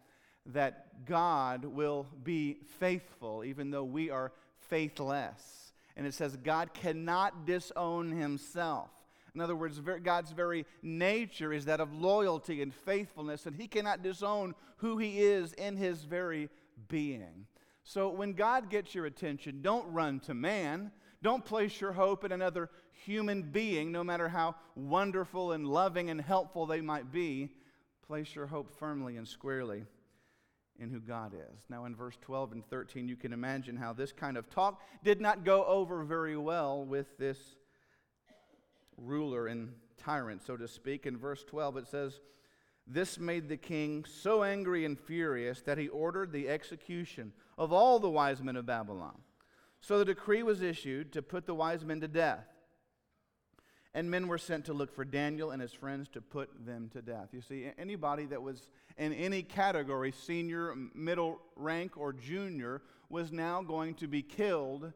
that 0.48 1.06
God 1.06 1.66
will 1.66 2.06
be 2.24 2.58
faithful, 2.80 3.44
even 3.44 3.72
though 3.72 3.84
we 3.84 4.10
are 4.10 4.32
faithless. 4.70 5.74
And 5.96 6.08
it 6.08 6.14
says, 6.14 6.36
God 6.38 6.74
cannot 6.74 7.46
disown 7.46 8.12
himself. 8.12 8.90
In 9.36 9.42
other 9.42 9.56
words, 9.56 9.82
God's 10.04 10.32
very 10.32 10.66
nature 10.82 11.54
is 11.54 11.66
that 11.66 11.80
of 11.80 11.94
loyalty 11.94 12.62
and 12.62 12.74
faithfulness, 12.74 13.46
and 13.46 13.56
he 13.56 13.68
cannot 13.68 14.04
disown 14.04 14.54
who 14.78 14.98
he 14.98 15.22
is 15.22 15.54
in 15.54 15.76
his 15.76 16.04
very 16.04 16.50
being. 16.88 17.48
So 17.84 18.10
when 18.10 18.34
God 18.34 18.70
gets 18.70 18.94
your 18.94 19.06
attention, 19.06 19.62
don't 19.62 19.92
run 19.92 20.20
to 20.22 20.34
man. 20.34 20.92
Don't 21.22 21.44
place 21.44 21.82
your 21.82 21.94
hope 21.94 22.24
in 22.24 22.32
another 22.32 22.70
human 22.92 23.42
being, 23.42 23.92
no 23.92 24.04
matter 24.04 24.30
how 24.30 24.56
wonderful 24.76 25.54
and 25.54 25.68
loving 25.68 26.10
and 26.10 26.22
helpful 26.22 26.66
they 26.66 26.82
might 26.82 27.12
be. 27.12 27.50
Place 28.06 28.36
your 28.36 28.48
hope 28.48 28.70
firmly 28.78 29.18
and 29.18 29.28
squarely 29.28 29.86
in 30.80 30.90
who 30.90 31.00
God 31.00 31.34
is. 31.34 31.60
Now, 31.70 31.86
in 31.86 31.96
verse 31.96 32.18
12 32.22 32.52
and 32.54 32.66
13, 32.66 33.08
you 33.08 33.16
can 33.16 33.34
imagine 33.34 33.76
how 33.76 33.94
this 33.94 34.12
kind 34.12 34.38
of 34.38 34.50
talk 34.50 34.82
did 35.04 35.22
not 35.22 35.44
go 35.44 35.66
over 35.66 36.04
very 36.04 36.38
well 36.38 36.84
with 36.84 37.18
this 37.18 37.38
ruler 38.98 39.48
and 39.48 39.74
tyrant, 39.98 40.44
so 40.46 40.58
to 40.58 40.68
speak. 40.68 41.06
In 41.06 41.18
verse 41.18 41.44
12, 41.44 41.78
it 41.78 41.88
says, 41.88 42.20
This 42.88 43.20
made 43.20 43.50
the 43.50 43.58
king 43.58 44.06
so 44.06 44.44
angry 44.44 44.86
and 44.86 45.00
furious 45.00 45.62
that 45.62 45.78
he 45.78 45.88
ordered 45.90 46.32
the 46.32 46.50
execution 46.50 47.34
of 47.58 47.72
all 47.72 48.00
the 48.00 48.10
wise 48.10 48.42
men 48.42 48.56
of 48.56 48.66
Babylon. 48.66 49.20
So 49.82 50.00
the 50.00 50.06
decree 50.06 50.44
was 50.44 50.62
issued 50.62 51.12
to 51.14 51.22
put 51.22 51.46
the 51.46 51.56
wise 51.56 51.84
men 51.84 52.02
to 52.02 52.08
death. 52.08 52.53
And 53.96 54.10
men 54.10 54.28
were 54.28 54.40
sent 54.40 54.66
to 54.66 54.74
look 54.74 54.94
for 54.94 55.06
Daniel 55.06 55.52
and 55.52 55.62
his 55.62 55.72
friends 55.72 56.10
to 56.10 56.22
put 56.22 56.66
them 56.66 56.90
to 56.94 57.02
death. 57.02 57.30
You 57.32 57.42
see, 57.42 57.70
anybody 57.78 58.26
that 58.26 58.42
was 58.42 58.68
in 58.98 59.14
any 59.14 59.44
category, 59.44 60.12
senior, 60.12 60.74
middle 60.96 61.40
rank, 61.56 61.96
or 61.96 62.12
junior, 62.12 62.82
was 63.10 63.32
now 63.32 63.62
going 63.62 63.94
to 63.96 64.08
be 64.08 64.24
killed 64.24 64.92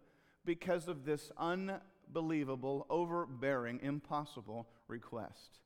because 0.46 0.88
of 0.88 1.06
this 1.06 1.32
unbelievable, 1.38 2.88
overbearing, 2.90 3.80
impossible 3.84 4.68
request. 4.88 5.60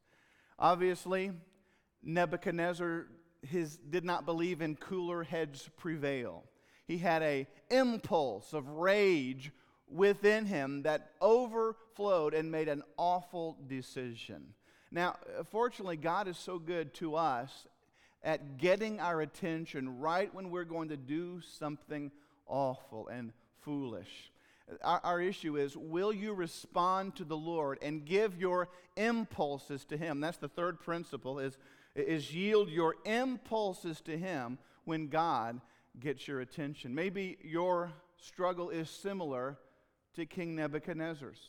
Obviously, 0.59 1.31
Nebuchadnezzar 2.03 3.07
his, 3.41 3.77
did 3.77 4.03
not 4.03 4.25
believe 4.25 4.61
in 4.61 4.75
cooler 4.75 5.23
heads 5.23 5.69
prevail. 5.77 6.43
He 6.85 6.97
had 6.97 7.21
a 7.23 7.47
impulse 7.69 8.53
of 8.53 8.67
rage 8.67 9.51
within 9.91 10.45
him 10.45 10.83
that 10.83 11.11
overflowed 11.21 12.33
and 12.33 12.51
made 12.51 12.67
an 12.67 12.83
awful 12.97 13.57
decision. 13.67 14.53
Now, 14.91 15.17
uh, 15.37 15.43
fortunately, 15.43 15.97
God 15.97 16.27
is 16.27 16.37
so 16.37 16.59
good 16.59 16.93
to 16.95 17.15
us 17.15 17.67
at 18.23 18.57
getting 18.57 18.99
our 18.99 19.21
attention 19.21 19.99
right 19.99 20.33
when 20.33 20.51
we're 20.51 20.63
going 20.63 20.89
to 20.89 20.97
do 20.97 21.41
something 21.41 22.11
awful 22.47 23.07
and 23.07 23.31
foolish. 23.61 24.31
Our, 24.83 25.01
our, 25.03 25.21
issue 25.21 25.57
is 25.57 25.75
will 25.75 26.13
you 26.13 26.33
respond 26.33 27.15
to 27.17 27.25
the 27.25 27.37
Lord 27.37 27.79
and 27.81 28.05
give 28.05 28.39
your 28.39 28.69
impulses 28.95 29.85
to 29.85 29.97
Him? 29.97 30.19
That's 30.19 30.37
the 30.37 30.47
third 30.47 30.79
principle 30.79 31.39
is, 31.39 31.57
is 31.95 32.33
yield 32.33 32.69
your 32.69 32.95
impulses 33.05 34.01
to 34.01 34.17
Him 34.17 34.57
when 34.85 35.07
God 35.07 35.59
gets 35.99 36.27
your 36.27 36.41
attention. 36.41 36.95
Maybe 36.95 37.37
your 37.43 37.91
struggle 38.17 38.69
is 38.69 38.89
similar 38.89 39.57
to 40.15 40.25
King 40.25 40.55
Nebuchadnezzar's, 40.55 41.39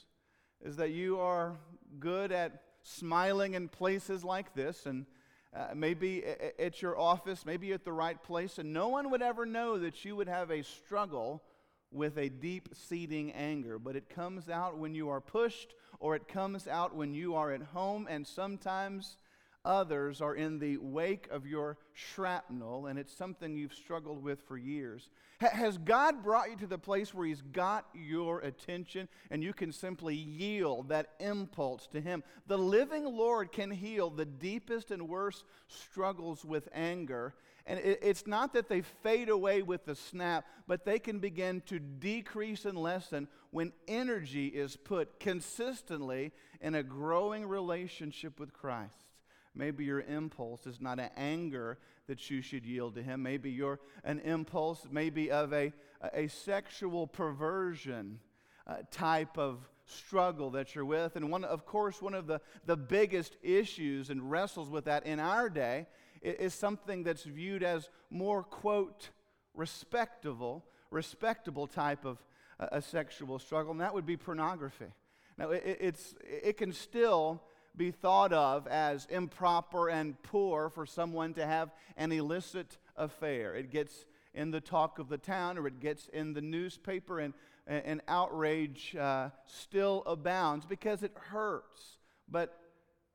is 0.64 0.76
that 0.76 0.90
you 0.90 1.18
are 1.18 1.56
good 1.98 2.32
at 2.32 2.62
smiling 2.82 3.54
in 3.54 3.68
places 3.68 4.24
like 4.24 4.54
this 4.54 4.86
and 4.86 5.06
uh, 5.54 5.68
maybe 5.74 6.24
at 6.58 6.80
your 6.80 6.98
office, 6.98 7.44
maybe 7.44 7.72
at 7.72 7.84
the 7.84 7.92
right 7.92 8.22
place, 8.22 8.58
and 8.58 8.72
no 8.72 8.88
one 8.88 9.10
would 9.10 9.20
ever 9.20 9.44
know 9.44 9.78
that 9.78 10.04
you 10.04 10.16
would 10.16 10.28
have 10.28 10.50
a 10.50 10.62
struggle 10.62 11.42
with 11.90 12.16
a 12.16 12.30
deep 12.30 12.70
seating 12.72 13.32
anger. 13.32 13.78
But 13.78 13.96
it 13.96 14.08
comes 14.08 14.48
out 14.48 14.78
when 14.78 14.94
you 14.94 15.10
are 15.10 15.20
pushed, 15.20 15.74
or 16.00 16.16
it 16.16 16.26
comes 16.26 16.66
out 16.66 16.94
when 16.94 17.12
you 17.12 17.34
are 17.34 17.52
at 17.52 17.62
home, 17.62 18.06
and 18.08 18.26
sometimes 18.26 19.18
others 19.64 20.20
are 20.20 20.34
in 20.34 20.58
the 20.58 20.76
wake 20.78 21.28
of 21.30 21.46
your 21.46 21.78
shrapnel, 21.92 22.86
and 22.86 22.98
it's 22.98 23.16
something 23.16 23.56
you've 23.56 23.74
struggled 23.74 24.22
with 24.22 24.40
for 24.42 24.56
years. 24.56 25.08
has 25.40 25.78
God 25.78 26.22
brought 26.22 26.50
you 26.50 26.56
to 26.56 26.66
the 26.66 26.78
place 26.78 27.12
where 27.12 27.26
He's 27.26 27.42
got 27.42 27.86
your 27.94 28.40
attention 28.40 29.08
and 29.30 29.42
you 29.42 29.52
can 29.52 29.72
simply 29.72 30.14
yield 30.14 30.88
that 30.88 31.10
impulse 31.20 31.86
to 31.92 32.00
Him? 32.00 32.22
The 32.46 32.58
living 32.58 33.04
Lord 33.04 33.52
can 33.52 33.70
heal 33.70 34.10
the 34.10 34.24
deepest 34.24 34.90
and 34.90 35.08
worst 35.08 35.44
struggles 35.68 36.44
with 36.44 36.68
anger. 36.72 37.34
And 37.64 37.78
it's 37.78 38.26
not 38.26 38.54
that 38.54 38.68
they 38.68 38.80
fade 38.80 39.28
away 39.28 39.62
with 39.62 39.84
the 39.84 39.94
snap, 39.94 40.44
but 40.66 40.84
they 40.84 40.98
can 40.98 41.20
begin 41.20 41.62
to 41.66 41.78
decrease 41.78 42.64
and 42.64 42.76
lessen 42.76 43.28
when 43.52 43.72
energy 43.86 44.48
is 44.48 44.76
put 44.76 45.20
consistently 45.20 46.32
in 46.60 46.74
a 46.74 46.82
growing 46.82 47.46
relationship 47.46 48.40
with 48.40 48.52
Christ. 48.52 49.11
Maybe 49.54 49.84
your 49.84 50.00
impulse 50.00 50.66
is 50.66 50.80
not 50.80 50.98
an 50.98 51.10
anger 51.16 51.78
that 52.06 52.30
you 52.30 52.40
should 52.40 52.64
yield 52.64 52.94
to 52.94 53.02
him. 53.02 53.22
Maybe 53.22 53.50
you're 53.50 53.80
an 54.02 54.20
impulse, 54.20 54.86
maybe 54.90 55.30
of 55.30 55.52
a, 55.52 55.72
a 56.14 56.28
sexual 56.28 57.06
perversion 57.06 58.18
uh, 58.66 58.76
type 58.90 59.36
of 59.36 59.68
struggle 59.84 60.50
that 60.50 60.74
you're 60.74 60.84
with. 60.84 61.16
And 61.16 61.30
one, 61.30 61.44
of 61.44 61.66
course, 61.66 62.00
one 62.00 62.14
of 62.14 62.26
the, 62.26 62.40
the 62.64 62.76
biggest 62.76 63.36
issues 63.42 64.08
and 64.10 64.30
wrestles 64.30 64.70
with 64.70 64.86
that 64.86 65.04
in 65.04 65.20
our 65.20 65.50
day 65.50 65.86
is, 66.22 66.34
is 66.36 66.54
something 66.54 67.02
that's 67.02 67.24
viewed 67.24 67.62
as 67.62 67.90
more, 68.10 68.42
quote, 68.42 69.10
respectable, 69.54 70.64
respectable 70.90 71.66
type 71.66 72.04
of 72.04 72.22
uh, 72.58 72.68
a 72.72 72.82
sexual 72.82 73.38
struggle, 73.38 73.72
and 73.72 73.80
that 73.80 73.92
would 73.92 74.06
be 74.06 74.16
pornography. 74.16 74.92
Now, 75.36 75.50
it, 75.50 75.78
it's, 75.80 76.14
it 76.22 76.56
can 76.56 76.72
still 76.72 77.42
be 77.76 77.90
thought 77.90 78.32
of 78.32 78.66
as 78.66 79.06
improper 79.06 79.88
and 79.88 80.20
poor 80.22 80.68
for 80.68 80.84
someone 80.86 81.34
to 81.34 81.46
have 81.46 81.70
an 81.96 82.12
illicit 82.12 82.78
affair. 82.96 83.54
It 83.54 83.70
gets 83.70 84.06
in 84.34 84.50
the 84.50 84.60
talk 84.60 84.98
of 84.98 85.08
the 85.08 85.18
town 85.18 85.58
or 85.58 85.66
it 85.66 85.80
gets 85.80 86.08
in 86.08 86.32
the 86.32 86.40
newspaper, 86.40 87.20
and, 87.20 87.34
and 87.66 88.00
outrage 88.08 88.96
uh, 88.96 89.30
still 89.46 90.02
abounds 90.06 90.66
because 90.66 91.02
it 91.02 91.16
hurts. 91.30 91.98
But 92.28 92.58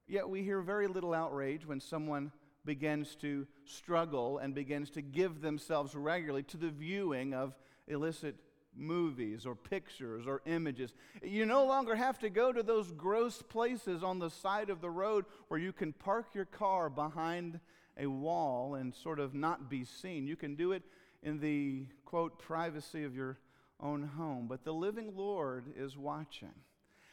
yet 0.07 0.29
we 0.29 0.43
hear 0.43 0.61
very 0.61 0.87
little 0.87 1.13
outrage 1.13 1.65
when 1.65 1.79
someone 1.79 2.31
begins 2.65 3.15
to 3.15 3.47
struggle 3.65 4.39
and 4.39 4.53
begins 4.53 4.89
to 4.91 5.01
give 5.01 5.41
themselves 5.41 5.95
regularly 5.95 6.43
to 6.43 6.57
the 6.57 6.69
viewing 6.69 7.33
of 7.33 7.55
illicit 7.87 8.35
movies 8.77 9.45
or 9.45 9.55
pictures 9.55 10.25
or 10.27 10.41
images. 10.45 10.93
You 11.21 11.45
no 11.45 11.65
longer 11.65 11.95
have 11.95 12.19
to 12.19 12.29
go 12.29 12.51
to 12.51 12.63
those 12.63 12.91
gross 12.91 13.41
places 13.41 14.03
on 14.03 14.19
the 14.19 14.29
side 14.29 14.69
of 14.69 14.81
the 14.81 14.89
road 14.89 15.25
where 15.47 15.59
you 15.59 15.73
can 15.73 15.93
park 15.93 16.27
your 16.33 16.45
car 16.45 16.89
behind 16.89 17.59
a 17.97 18.07
wall 18.07 18.75
and 18.75 18.93
sort 18.93 19.19
of 19.19 19.33
not 19.33 19.69
be 19.69 19.83
seen. 19.83 20.27
You 20.27 20.35
can 20.35 20.55
do 20.55 20.71
it 20.71 20.83
in 21.23 21.39
the 21.39 21.85
quote 22.05 22.39
privacy 22.39 23.03
of 23.03 23.15
your 23.15 23.39
own 23.79 24.03
home. 24.03 24.47
But 24.47 24.63
the 24.63 24.73
living 24.73 25.13
Lord 25.15 25.65
is 25.75 25.97
watching. 25.97 26.53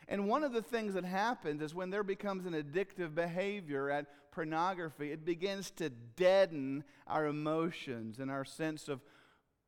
And 0.06 0.28
one 0.28 0.44
of 0.44 0.52
the 0.52 0.62
things 0.62 0.94
that 0.94 1.04
happens 1.04 1.62
is 1.62 1.74
when 1.74 1.90
there 1.90 2.02
becomes 2.02 2.44
an 2.46 2.52
addictive 2.52 3.14
behavior 3.14 3.90
at 3.90 4.06
pornography, 4.32 5.12
it 5.12 5.24
begins 5.24 5.70
to 5.72 5.88
deaden 5.88 6.84
our 7.06 7.26
emotions 7.26 8.18
and 8.18 8.30
our 8.30 8.44
sense 8.44 8.88
of 8.88 9.00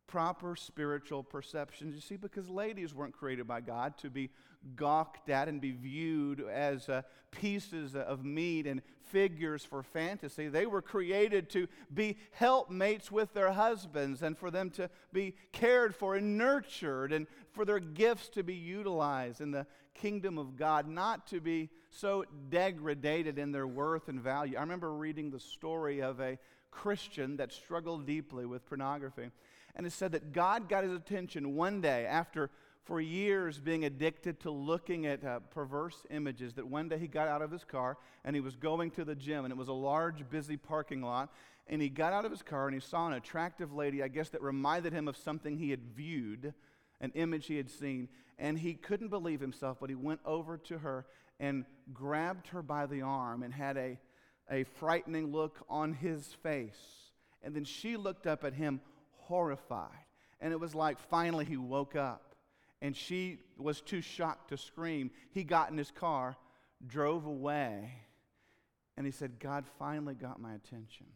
proper 0.06 0.56
spiritual 0.56 1.22
perceptions. 1.22 1.94
You 1.94 2.00
see, 2.00 2.16
because 2.16 2.48
ladies 2.48 2.94
weren't 2.94 3.16
created 3.16 3.46
by 3.46 3.60
God 3.60 3.98
to 3.98 4.10
be 4.10 4.30
gawked 4.74 5.28
at 5.28 5.48
and 5.48 5.60
be 5.60 5.72
viewed 5.72 6.40
as 6.40 6.88
uh, 6.88 7.02
pieces 7.30 7.94
of 7.94 8.24
meat 8.24 8.66
and 8.66 8.82
figures 9.02 9.64
for 9.64 9.82
fantasy. 9.82 10.48
They 10.48 10.66
were 10.66 10.82
created 10.82 11.48
to 11.50 11.68
be 11.92 12.16
helpmates 12.32 13.12
with 13.12 13.32
their 13.34 13.52
husbands 13.52 14.22
and 14.22 14.36
for 14.36 14.50
them 14.50 14.70
to 14.70 14.90
be 15.12 15.34
cared 15.52 15.94
for 15.94 16.16
and 16.16 16.36
nurtured 16.36 17.12
and 17.12 17.26
for 17.52 17.64
their 17.64 17.78
gifts 17.78 18.28
to 18.30 18.42
be 18.42 18.54
utilized 18.54 19.40
in 19.40 19.50
the 19.50 19.66
kingdom 19.94 20.38
of 20.38 20.56
God, 20.56 20.88
not 20.88 21.26
to 21.28 21.40
be 21.40 21.70
so 21.90 22.24
degraded 22.50 23.38
in 23.38 23.52
their 23.52 23.66
worth 23.66 24.08
and 24.08 24.20
value. 24.20 24.56
I 24.56 24.60
remember 24.60 24.92
reading 24.92 25.30
the 25.30 25.40
story 25.40 26.02
of 26.02 26.20
a 26.20 26.38
Christian 26.70 27.36
that 27.38 27.52
struggled 27.52 28.06
deeply 28.06 28.44
with 28.44 28.66
pornography. 28.66 29.30
And 29.76 29.86
it 29.86 29.92
said 29.92 30.12
that 30.12 30.32
God 30.32 30.68
got 30.68 30.84
his 30.84 30.92
attention 30.92 31.54
one 31.54 31.80
day 31.80 32.06
after, 32.06 32.50
for 32.84 33.00
years, 33.00 33.60
being 33.60 33.84
addicted 33.84 34.40
to 34.40 34.50
looking 34.50 35.06
at 35.06 35.24
uh, 35.24 35.40
perverse 35.50 36.06
images. 36.10 36.54
That 36.54 36.66
one 36.66 36.88
day 36.88 36.98
he 36.98 37.06
got 37.06 37.28
out 37.28 37.42
of 37.42 37.50
his 37.50 37.64
car 37.64 37.98
and 38.24 38.34
he 38.34 38.40
was 38.40 38.56
going 38.56 38.90
to 38.92 39.04
the 39.04 39.14
gym, 39.14 39.44
and 39.44 39.52
it 39.52 39.56
was 39.56 39.68
a 39.68 39.74
large, 39.74 40.28
busy 40.30 40.56
parking 40.56 41.02
lot. 41.02 41.32
And 41.68 41.82
he 41.82 41.88
got 41.88 42.12
out 42.12 42.24
of 42.24 42.30
his 42.30 42.42
car 42.42 42.66
and 42.66 42.74
he 42.74 42.80
saw 42.80 43.06
an 43.06 43.12
attractive 43.12 43.72
lady, 43.72 44.02
I 44.02 44.08
guess, 44.08 44.30
that 44.30 44.42
reminded 44.42 44.92
him 44.92 45.08
of 45.08 45.16
something 45.16 45.58
he 45.58 45.70
had 45.70 45.82
viewed, 45.94 46.54
an 47.00 47.12
image 47.14 47.46
he 47.46 47.56
had 47.56 47.70
seen. 47.70 48.08
And 48.38 48.58
he 48.58 48.74
couldn't 48.74 49.08
believe 49.08 49.40
himself, 49.40 49.78
but 49.80 49.90
he 49.90 49.96
went 49.96 50.20
over 50.24 50.56
to 50.58 50.78
her 50.78 51.06
and 51.38 51.64
grabbed 51.92 52.48
her 52.48 52.62
by 52.62 52.86
the 52.86 53.02
arm 53.02 53.42
and 53.42 53.52
had 53.52 53.76
a 53.76 53.98
a 54.50 54.64
frightening 54.64 55.32
look 55.32 55.58
on 55.68 55.92
his 55.92 56.34
face. 56.42 57.10
And 57.42 57.54
then 57.54 57.64
she 57.64 57.96
looked 57.96 58.26
up 58.26 58.44
at 58.44 58.54
him 58.54 58.80
horrified. 59.28 59.90
And 60.40 60.52
it 60.52 60.60
was 60.60 60.74
like 60.74 60.98
finally 60.98 61.44
he 61.44 61.56
woke 61.56 61.96
up. 61.96 62.34
And 62.82 62.96
she 62.96 63.38
was 63.56 63.80
too 63.80 64.00
shocked 64.00 64.50
to 64.50 64.58
scream. 64.58 65.10
He 65.30 65.44
got 65.44 65.70
in 65.70 65.78
his 65.78 65.90
car, 65.90 66.36
drove 66.86 67.24
away, 67.24 67.90
and 68.96 69.06
he 69.06 69.12
said, 69.12 69.38
God 69.38 69.64
finally 69.78 70.14
got 70.14 70.40
my 70.40 70.54
attention. 70.54 71.06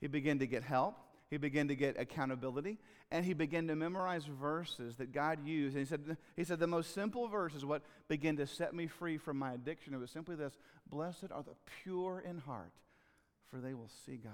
He 0.00 0.06
began 0.06 0.38
to 0.40 0.46
get 0.46 0.62
help. 0.62 0.96
He 1.28 1.38
began 1.38 1.68
to 1.68 1.74
get 1.74 1.98
accountability, 1.98 2.78
and 3.10 3.24
he 3.24 3.34
began 3.34 3.66
to 3.66 3.74
memorize 3.74 4.24
verses 4.24 4.96
that 4.96 5.12
God 5.12 5.44
used. 5.44 5.74
And 5.74 5.84
he 5.84 5.88
said, 5.88 6.16
he 6.36 6.44
said, 6.44 6.60
The 6.60 6.68
most 6.68 6.94
simple 6.94 7.26
verse 7.26 7.54
is 7.54 7.64
what 7.64 7.82
began 8.06 8.36
to 8.36 8.46
set 8.46 8.74
me 8.74 8.86
free 8.86 9.18
from 9.18 9.36
my 9.36 9.52
addiction. 9.52 9.92
It 9.92 9.98
was 9.98 10.12
simply 10.12 10.36
this 10.36 10.56
Blessed 10.88 11.32
are 11.32 11.42
the 11.42 11.56
pure 11.82 12.22
in 12.24 12.38
heart, 12.38 12.72
for 13.50 13.58
they 13.58 13.74
will 13.74 13.90
see 14.06 14.16
God. 14.16 14.32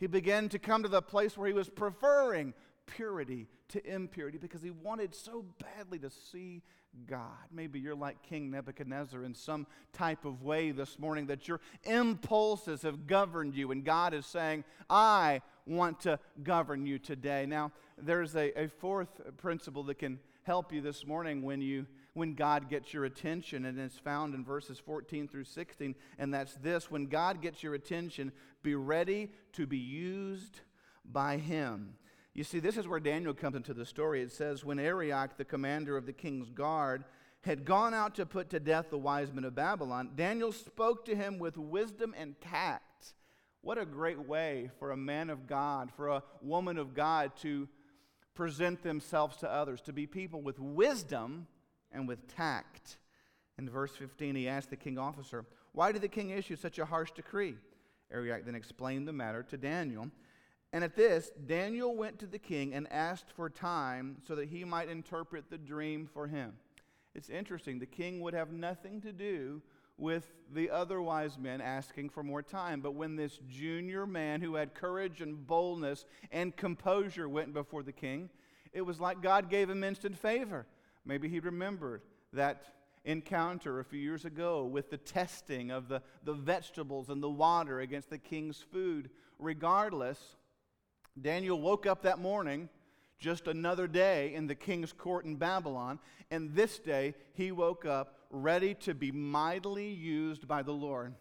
He 0.00 0.06
began 0.06 0.48
to 0.48 0.58
come 0.58 0.82
to 0.82 0.88
the 0.88 1.02
place 1.02 1.36
where 1.36 1.46
he 1.46 1.52
was 1.52 1.68
preferring 1.68 2.54
purity 2.86 3.48
to 3.68 3.86
impurity 3.86 4.38
because 4.38 4.62
he 4.62 4.70
wanted 4.70 5.14
so 5.14 5.44
badly 5.60 5.98
to 5.98 6.08
see 6.08 6.62
God. 7.06 7.36
Maybe 7.52 7.78
you're 7.78 7.94
like 7.94 8.22
King 8.22 8.50
Nebuchadnezzar 8.50 9.22
in 9.22 9.34
some 9.34 9.66
type 9.92 10.24
of 10.24 10.42
way 10.42 10.70
this 10.70 10.98
morning 10.98 11.26
that 11.26 11.46
your 11.46 11.60
impulses 11.84 12.80
have 12.80 13.06
governed 13.06 13.54
you, 13.54 13.72
and 13.72 13.84
God 13.84 14.14
is 14.14 14.24
saying, 14.24 14.64
I 14.88 15.42
want 15.66 16.00
to 16.00 16.18
govern 16.42 16.86
you 16.86 16.98
today. 16.98 17.44
Now, 17.44 17.70
there's 17.98 18.34
a, 18.34 18.58
a 18.58 18.68
fourth 18.68 19.20
principle 19.36 19.82
that 19.84 19.98
can 19.98 20.18
help 20.44 20.72
you 20.72 20.80
this 20.80 21.06
morning 21.06 21.42
when 21.42 21.60
you 21.60 21.86
when 22.14 22.34
God 22.34 22.68
gets 22.68 22.92
your 22.92 23.04
attention, 23.04 23.64
and 23.64 23.78
it's 23.78 23.98
found 23.98 24.34
in 24.34 24.44
verses 24.44 24.78
14 24.78 25.28
through 25.28 25.44
16, 25.44 25.94
and 26.18 26.34
that's 26.34 26.54
this 26.56 26.90
when 26.90 27.06
God 27.06 27.40
gets 27.40 27.62
your 27.62 27.74
attention, 27.74 28.32
be 28.62 28.74
ready 28.74 29.30
to 29.52 29.66
be 29.66 29.78
used 29.78 30.60
by 31.04 31.36
Him. 31.36 31.94
You 32.34 32.44
see, 32.44 32.60
this 32.60 32.76
is 32.76 32.86
where 32.86 33.00
Daniel 33.00 33.34
comes 33.34 33.56
into 33.56 33.74
the 33.74 33.84
story. 33.84 34.22
It 34.22 34.32
says, 34.32 34.64
When 34.64 34.78
Arioch, 34.78 35.36
the 35.36 35.44
commander 35.44 35.96
of 35.96 36.06
the 36.06 36.12
king's 36.12 36.50
guard, 36.50 37.04
had 37.42 37.64
gone 37.64 37.94
out 37.94 38.14
to 38.16 38.26
put 38.26 38.50
to 38.50 38.60
death 38.60 38.90
the 38.90 38.98
wise 38.98 39.32
men 39.32 39.44
of 39.44 39.54
Babylon, 39.54 40.10
Daniel 40.14 40.52
spoke 40.52 41.04
to 41.06 41.16
him 41.16 41.38
with 41.38 41.56
wisdom 41.56 42.14
and 42.16 42.38
tact. 42.40 43.14
What 43.62 43.78
a 43.78 43.86
great 43.86 44.26
way 44.26 44.70
for 44.78 44.90
a 44.90 44.96
man 44.96 45.30
of 45.30 45.46
God, 45.46 45.90
for 45.96 46.08
a 46.08 46.22
woman 46.42 46.78
of 46.78 46.94
God 46.94 47.32
to 47.38 47.68
present 48.34 48.82
themselves 48.82 49.38
to 49.38 49.50
others, 49.50 49.80
to 49.82 49.92
be 49.92 50.06
people 50.06 50.40
with 50.40 50.58
wisdom 50.58 51.46
and 51.92 52.06
with 52.08 52.26
tact. 52.28 52.98
In 53.58 53.68
verse 53.68 53.92
15, 53.96 54.34
he 54.34 54.48
asked 54.48 54.70
the 54.70 54.76
king 54.76 54.98
officer, 54.98 55.44
Why 55.72 55.92
did 55.92 56.02
the 56.02 56.08
king 56.08 56.30
issue 56.30 56.56
such 56.56 56.78
a 56.78 56.84
harsh 56.84 57.10
decree? 57.12 57.56
Arioch 58.12 58.44
then 58.44 58.54
explained 58.54 59.06
the 59.06 59.12
matter 59.12 59.42
to 59.44 59.56
Daniel. 59.56 60.10
And 60.72 60.84
at 60.84 60.96
this, 60.96 61.30
Daniel 61.46 61.96
went 61.96 62.18
to 62.20 62.26
the 62.26 62.38
king 62.38 62.74
and 62.74 62.90
asked 62.92 63.32
for 63.34 63.50
time 63.50 64.18
so 64.26 64.34
that 64.36 64.48
he 64.48 64.64
might 64.64 64.88
interpret 64.88 65.50
the 65.50 65.58
dream 65.58 66.08
for 66.12 66.28
him. 66.28 66.54
It's 67.14 67.28
interesting. 67.28 67.78
The 67.78 67.86
king 67.86 68.20
would 68.20 68.34
have 68.34 68.52
nothing 68.52 69.00
to 69.00 69.12
do 69.12 69.62
with 69.98 70.32
the 70.52 70.70
other 70.70 71.02
wise 71.02 71.38
men 71.38 71.60
asking 71.60 72.10
for 72.10 72.22
more 72.22 72.42
time. 72.42 72.80
But 72.80 72.94
when 72.94 73.16
this 73.16 73.38
junior 73.48 74.06
man 74.06 74.40
who 74.40 74.54
had 74.54 74.74
courage 74.74 75.20
and 75.20 75.46
boldness 75.46 76.06
and 76.30 76.56
composure 76.56 77.28
went 77.28 77.52
before 77.52 77.82
the 77.82 77.92
king, 77.92 78.30
it 78.72 78.82
was 78.82 79.00
like 79.00 79.20
God 79.20 79.50
gave 79.50 79.68
him 79.68 79.84
instant 79.84 80.16
favor. 80.16 80.66
Maybe 81.04 81.28
he 81.28 81.40
remembered 81.40 82.02
that 82.32 82.62
encounter 83.04 83.80
a 83.80 83.84
few 83.84 84.00
years 84.00 84.24
ago 84.24 84.64
with 84.64 84.90
the 84.90 84.98
testing 84.98 85.70
of 85.70 85.88
the, 85.88 86.02
the 86.24 86.34
vegetables 86.34 87.08
and 87.08 87.22
the 87.22 87.30
water 87.30 87.80
against 87.80 88.10
the 88.10 88.18
king's 88.18 88.58
food. 88.72 89.10
Regardless, 89.38 90.36
Daniel 91.20 91.60
woke 91.60 91.86
up 91.86 92.02
that 92.02 92.18
morning, 92.18 92.68
just 93.18 93.48
another 93.48 93.86
day 93.86 94.34
in 94.34 94.46
the 94.46 94.54
king's 94.54 94.92
court 94.92 95.24
in 95.24 95.36
Babylon, 95.36 95.98
and 96.30 96.54
this 96.54 96.78
day 96.78 97.14
he 97.32 97.52
woke 97.52 97.84
up 97.84 98.16
ready 98.30 98.74
to 98.74 98.94
be 98.94 99.10
mightily 99.10 99.88
used 99.88 100.46
by 100.46 100.62
the 100.62 100.72
Lord. 100.72 101.14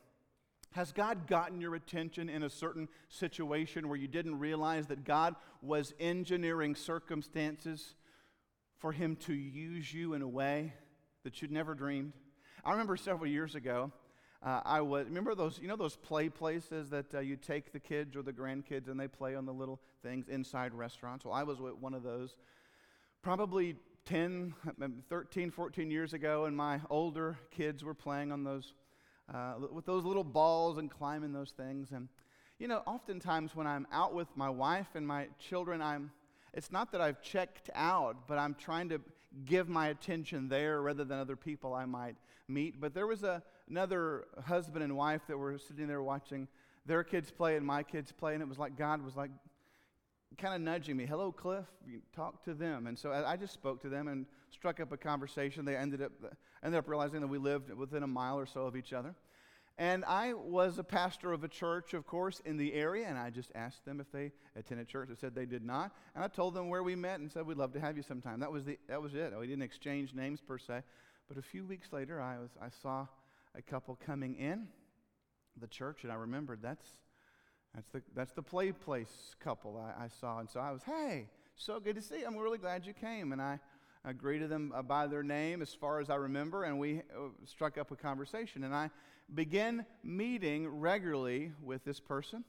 Has 0.72 0.92
God 0.92 1.26
gotten 1.28 1.60
your 1.60 1.76
attention 1.76 2.30
in 2.30 2.44
a 2.44 2.50
certain 2.50 2.88
situation 3.08 3.90
where 3.90 3.98
you 3.98 4.08
didn't 4.08 4.38
realize 4.38 4.86
that 4.88 5.04
God 5.04 5.36
was 5.62 5.94
engineering 6.00 6.76
circumstances 6.76 7.96
for 8.80 8.92
Him 8.92 9.16
to 9.18 9.34
use 9.34 9.94
you 9.94 10.14
in 10.14 10.22
a 10.22 10.28
way 10.28 10.74
that 11.24 11.42
you'd 11.42 11.52
never 11.52 11.76
dreamed? 11.76 12.14
I 12.66 12.72
remember 12.72 12.98
several 12.98 13.30
years 13.30 13.56
ago, 13.56 13.92
uh, 14.42 14.62
I 14.64 14.82
was 14.82 15.06
remember 15.06 15.36
those 15.36 15.60
you 15.62 15.68
know 15.68 15.76
those 15.76 15.98
play 15.98 16.30
places 16.30 16.90
that 16.90 17.14
uh, 17.14 17.20
you 17.20 17.36
take 17.36 17.74
the 17.74 17.80
kids 17.80 18.16
or 18.16 18.22
the 18.22 18.32
grandkids 18.32 18.88
and 18.88 19.00
they 19.00 19.08
play 19.08 19.36
on 19.36 19.46
the 19.46 19.54
little 19.54 19.82
things 20.02 20.30
inside 20.30 20.74
restaurants. 20.74 21.26
Well, 21.26 21.34
I 21.34 21.44
was 21.44 21.60
with 21.60 21.76
one 21.76 21.94
of 21.94 22.04
those 22.04 22.36
probably 23.22 23.76
10, 24.06 24.54
13, 25.10 25.52
14 25.52 25.92
years 25.92 26.14
ago, 26.14 26.46
and 26.46 26.56
my 26.56 26.80
older 26.90 27.38
kids 27.52 27.84
were 27.84 27.94
playing 27.94 28.32
on 28.32 28.44
those 28.44 28.74
uh, 29.34 29.56
with 29.72 29.86
those 29.86 30.06
little 30.06 30.24
balls 30.24 30.78
and 30.78 30.90
climbing 30.90 31.34
those 31.34 31.52
things. 31.52 31.92
And 31.92 32.08
you 32.60 32.68
know, 32.68 32.82
oftentimes 32.88 33.56
when 33.56 33.68
I'm 33.68 33.88
out 33.92 34.14
with 34.14 34.28
my 34.36 34.50
wife 34.50 34.88
and 34.96 35.06
my 35.06 35.28
children, 35.38 35.82
I'm 35.82 36.12
it's 36.54 36.72
not 36.72 36.92
that 36.92 37.02
I've 37.02 37.22
checked 37.22 37.70
out, 37.76 38.28
but 38.28 38.38
I'm 38.38 38.56
trying 38.56 38.90
to 38.90 39.02
give 39.46 39.70
my 39.70 39.90
attention 39.90 40.50
there 40.50 40.82
rather 40.82 41.04
than 41.04 41.20
other 41.20 41.36
people 41.36 41.74
I 41.74 41.86
might 41.86 42.16
meet. 42.48 42.80
But 42.82 42.94
there 42.94 43.08
was 43.08 43.24
a 43.24 43.44
another 43.70 44.26
husband 44.46 44.84
and 44.84 44.96
wife 44.98 45.22
that 45.28 45.38
were 45.38 45.58
sitting 45.58 45.88
there 45.88 46.02
watching 46.02 46.48
their 46.86 47.04
kids 47.04 47.30
play 47.30 47.56
and 47.56 47.66
my 47.66 47.84
kids 47.84 48.12
play, 48.12 48.34
and 48.34 48.42
it 48.42 48.50
was 48.50 48.58
like 48.58 48.76
God 48.76 49.04
was 49.04 49.16
like 49.16 49.30
kind 50.38 50.56
of 50.56 50.62
nudging 50.62 50.98
me, 50.98 51.06
"Hello, 51.06 51.32
Cliff, 51.32 51.66
talk 52.16 52.44
to 52.46 52.54
them." 52.54 52.88
And 52.88 52.98
so 52.98 53.12
I 53.12 53.36
just 53.38 53.54
spoke 53.54 53.82
to 53.82 53.90
them 53.90 54.08
and 54.08 54.26
struck 54.50 54.80
up 54.80 54.92
a 54.92 54.98
conversation. 54.98 55.66
They 55.66 55.76
ended 55.76 56.02
up 56.02 56.12
ended 56.64 56.80
up 56.80 56.88
realizing 56.88 57.22
that 57.22 57.28
we 57.28 57.38
lived 57.38 57.72
within 57.72 58.04
a 58.04 58.08
mile 58.08 58.40
or 58.40 58.46
so 58.46 58.66
of 58.66 58.76
each 58.76 58.94
other. 58.94 59.16
And 59.80 60.04
I 60.04 60.34
was 60.34 60.78
a 60.78 60.84
pastor 60.84 61.32
of 61.32 61.46
a 61.46 61.48
church, 61.48 61.94
of 61.94 62.06
course, 62.06 62.42
in 62.44 62.58
the 62.58 62.74
area, 62.74 63.08
and 63.08 63.18
I 63.18 63.30
just 63.30 63.50
asked 63.56 63.86
them 63.86 64.02
if 64.02 64.12
they 64.12 64.34
attended 64.58 64.90
church. 64.90 65.08
They 65.08 65.16
said 65.16 65.34
they 65.34 65.46
did 65.46 65.64
not, 65.64 65.96
and 66.14 66.22
I 66.22 66.28
told 66.28 66.54
them 66.54 66.68
where 66.68 66.84
we 66.84 66.98
met 66.98 67.22
and 67.22 67.32
said 67.32 67.46
we'd 67.46 67.56
love 67.56 67.72
to 67.72 67.80
have 67.80 67.96
you 67.96 68.04
sometime. 68.04 68.42
That 68.42 68.52
was 68.52 68.66
the 68.66 68.78
that 68.90 69.02
was 69.02 69.16
it. 69.16 69.32
We 69.40 69.48
didn't 69.48 69.64
exchange 69.64 70.14
names 70.14 70.42
per 70.42 70.58
se, 70.58 70.84
but 71.30 71.38
a 71.38 71.42
few 71.42 71.66
weeks 71.66 71.94
later, 71.94 72.20
I 72.22 72.40
was 72.40 72.50
I 72.62 72.68
saw 72.82 73.08
a 73.56 73.62
couple 73.62 73.98
coming 74.06 74.36
in 74.36 74.68
the 75.58 75.68
church, 75.68 76.04
and 76.04 76.12
I 76.12 76.16
remembered 76.16 76.60
that's 76.62 76.90
that's 77.74 77.88
the 77.88 78.02
that's 78.14 78.34
the 78.34 78.44
play 78.44 78.74
place 78.74 79.34
couple 79.40 79.78
I, 79.78 80.04
I 80.04 80.08
saw, 80.10 80.40
and 80.40 80.50
so 80.50 80.60
I 80.60 80.72
was, 80.74 80.84
hey, 80.84 81.30
so 81.56 81.80
good 81.80 81.96
to 81.96 82.02
see 82.02 82.20
you. 82.20 82.28
I'm 82.28 82.36
really 82.36 82.58
glad 82.58 82.86
you 82.86 82.94
came, 82.94 83.32
and 83.32 83.42
I. 83.42 83.62
I 84.06 84.14
greeted 84.14 84.50
them 84.50 84.72
uh, 84.74 84.82
by 84.82 85.08
their 85.08 85.24
name 85.24 85.62
as 85.62 85.74
far 85.74 86.00
as 86.00 86.10
I 86.10 86.16
remember, 86.16 86.64
and 86.64 86.80
we 86.80 87.00
uh, 87.00 87.32
struck 87.44 87.78
up 87.78 87.92
a 87.92 87.98
conversation. 87.98 88.64
And 88.64 88.74
I 88.74 88.90
began 89.34 89.86
meeting 90.04 90.68
regularly 90.68 91.52
with 91.62 91.84
this 91.84 92.00
person, 92.00 92.44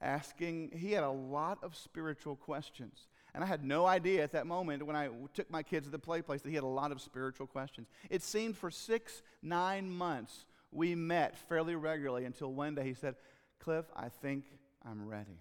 asking, 0.00 0.72
he 0.76 0.92
had 0.92 1.04
a 1.04 1.10
lot 1.10 1.58
of 1.62 1.76
spiritual 1.76 2.36
questions. 2.36 3.06
And 3.34 3.42
I 3.42 3.46
had 3.46 3.64
no 3.64 3.84
idea 3.86 4.22
at 4.22 4.32
that 4.32 4.46
moment 4.46 4.86
when 4.86 4.94
I 4.94 5.08
took 5.32 5.50
my 5.50 5.62
kids 5.62 5.86
to 5.86 5.90
the 5.90 5.98
play 5.98 6.22
place 6.22 6.42
that 6.42 6.48
he 6.48 6.54
had 6.54 6.64
a 6.64 6.68
lot 6.68 6.92
of 6.92 7.00
spiritual 7.00 7.46
questions. 7.46 7.88
It 8.10 8.22
seemed 8.22 8.56
for 8.56 8.70
six, 8.70 9.22
nine 9.42 9.90
months 9.90 10.46
we 10.70 10.94
met 10.94 11.36
fairly 11.48 11.74
regularly 11.74 12.24
until 12.24 12.52
one 12.52 12.74
day 12.74 12.84
he 12.84 12.94
said, 12.94 13.16
Cliff, 13.58 13.86
I 13.96 14.08
think 14.08 14.44
I'm 14.84 15.06
ready. 15.06 15.40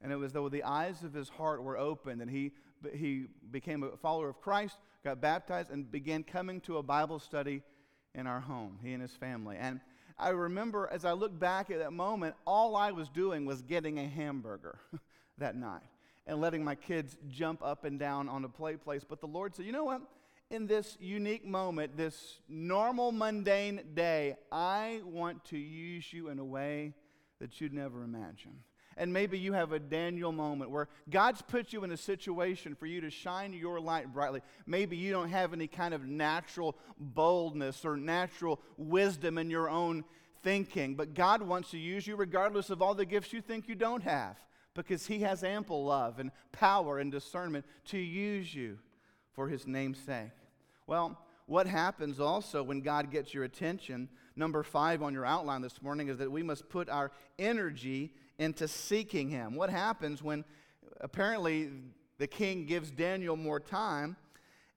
And 0.00 0.12
it 0.12 0.16
was 0.16 0.32
though 0.32 0.48
the 0.48 0.64
eyes 0.64 1.02
of 1.02 1.12
his 1.12 1.28
heart 1.28 1.62
were 1.62 1.76
opened 1.76 2.22
and 2.22 2.30
he, 2.30 2.52
he 2.94 3.26
became 3.50 3.82
a 3.82 3.96
follower 3.96 4.28
of 4.28 4.40
Christ, 4.40 4.76
got 5.04 5.20
baptized, 5.20 5.70
and 5.70 5.90
began 5.90 6.22
coming 6.22 6.60
to 6.62 6.78
a 6.78 6.82
Bible 6.82 7.18
study 7.18 7.62
in 8.14 8.26
our 8.26 8.40
home, 8.40 8.78
he 8.82 8.92
and 8.92 9.02
his 9.02 9.12
family. 9.12 9.56
And 9.58 9.80
I 10.18 10.30
remember 10.30 10.88
as 10.92 11.04
I 11.04 11.12
look 11.12 11.38
back 11.38 11.70
at 11.70 11.78
that 11.78 11.92
moment, 11.92 12.34
all 12.46 12.76
I 12.76 12.90
was 12.90 13.08
doing 13.08 13.46
was 13.46 13.62
getting 13.62 13.98
a 13.98 14.06
hamburger 14.06 14.78
that 15.38 15.54
night 15.54 15.82
and 16.26 16.40
letting 16.40 16.64
my 16.64 16.74
kids 16.74 17.16
jump 17.28 17.62
up 17.62 17.84
and 17.84 17.98
down 17.98 18.28
on 18.28 18.44
a 18.44 18.48
play 18.48 18.76
place. 18.76 19.04
But 19.08 19.20
the 19.20 19.26
Lord 19.26 19.54
said, 19.54 19.64
you 19.64 19.72
know 19.72 19.84
what? 19.84 20.02
In 20.50 20.66
this 20.66 20.96
unique 20.98 21.44
moment, 21.44 21.96
this 21.96 22.38
normal, 22.48 23.12
mundane 23.12 23.82
day, 23.94 24.36
I 24.50 25.02
want 25.04 25.44
to 25.46 25.58
use 25.58 26.12
you 26.12 26.28
in 26.28 26.38
a 26.38 26.44
way 26.44 26.94
that 27.38 27.60
you'd 27.60 27.72
never 27.72 28.02
imagine. 28.02 28.58
And 28.98 29.12
maybe 29.12 29.38
you 29.38 29.52
have 29.52 29.72
a 29.72 29.78
Daniel 29.78 30.32
moment 30.32 30.72
where 30.72 30.88
God's 31.08 31.40
put 31.40 31.72
you 31.72 31.84
in 31.84 31.92
a 31.92 31.96
situation 31.96 32.74
for 32.74 32.86
you 32.86 33.00
to 33.00 33.10
shine 33.10 33.52
your 33.52 33.78
light 33.78 34.12
brightly. 34.12 34.42
Maybe 34.66 34.96
you 34.96 35.12
don't 35.12 35.30
have 35.30 35.52
any 35.52 35.68
kind 35.68 35.94
of 35.94 36.04
natural 36.04 36.76
boldness 36.98 37.84
or 37.84 37.96
natural 37.96 38.60
wisdom 38.76 39.38
in 39.38 39.50
your 39.50 39.70
own 39.70 40.04
thinking, 40.42 40.96
but 40.96 41.14
God 41.14 41.42
wants 41.42 41.70
to 41.70 41.78
use 41.78 42.06
you 42.06 42.16
regardless 42.16 42.70
of 42.70 42.82
all 42.82 42.94
the 42.94 43.06
gifts 43.06 43.32
you 43.32 43.40
think 43.40 43.68
you 43.68 43.76
don't 43.76 44.02
have 44.02 44.36
because 44.74 45.06
He 45.06 45.20
has 45.20 45.44
ample 45.44 45.84
love 45.84 46.18
and 46.18 46.32
power 46.50 46.98
and 46.98 47.12
discernment 47.12 47.64
to 47.86 47.98
use 47.98 48.52
you 48.52 48.78
for 49.32 49.48
His 49.48 49.66
name's 49.66 49.98
sake. 49.98 50.30
Well, 50.88 51.18
what 51.46 51.66
happens 51.66 52.20
also 52.20 52.62
when 52.62 52.80
God 52.80 53.10
gets 53.10 53.32
your 53.32 53.44
attention, 53.44 54.08
number 54.36 54.62
five 54.62 55.02
on 55.02 55.14
your 55.14 55.24
outline 55.24 55.62
this 55.62 55.80
morning, 55.80 56.08
is 56.08 56.18
that 56.18 56.30
we 56.30 56.42
must 56.42 56.68
put 56.68 56.88
our 56.88 57.12
energy 57.38 58.12
into 58.38 58.68
seeking 58.68 59.30
Him. 59.30 59.54
What 59.54 59.70
happens 59.70 60.22
when 60.22 60.44
apparently 61.00 61.70
the 62.18 62.26
king 62.26 62.66
gives 62.66 62.90
Daniel 62.90 63.36
more 63.36 63.60
time? 63.60 64.16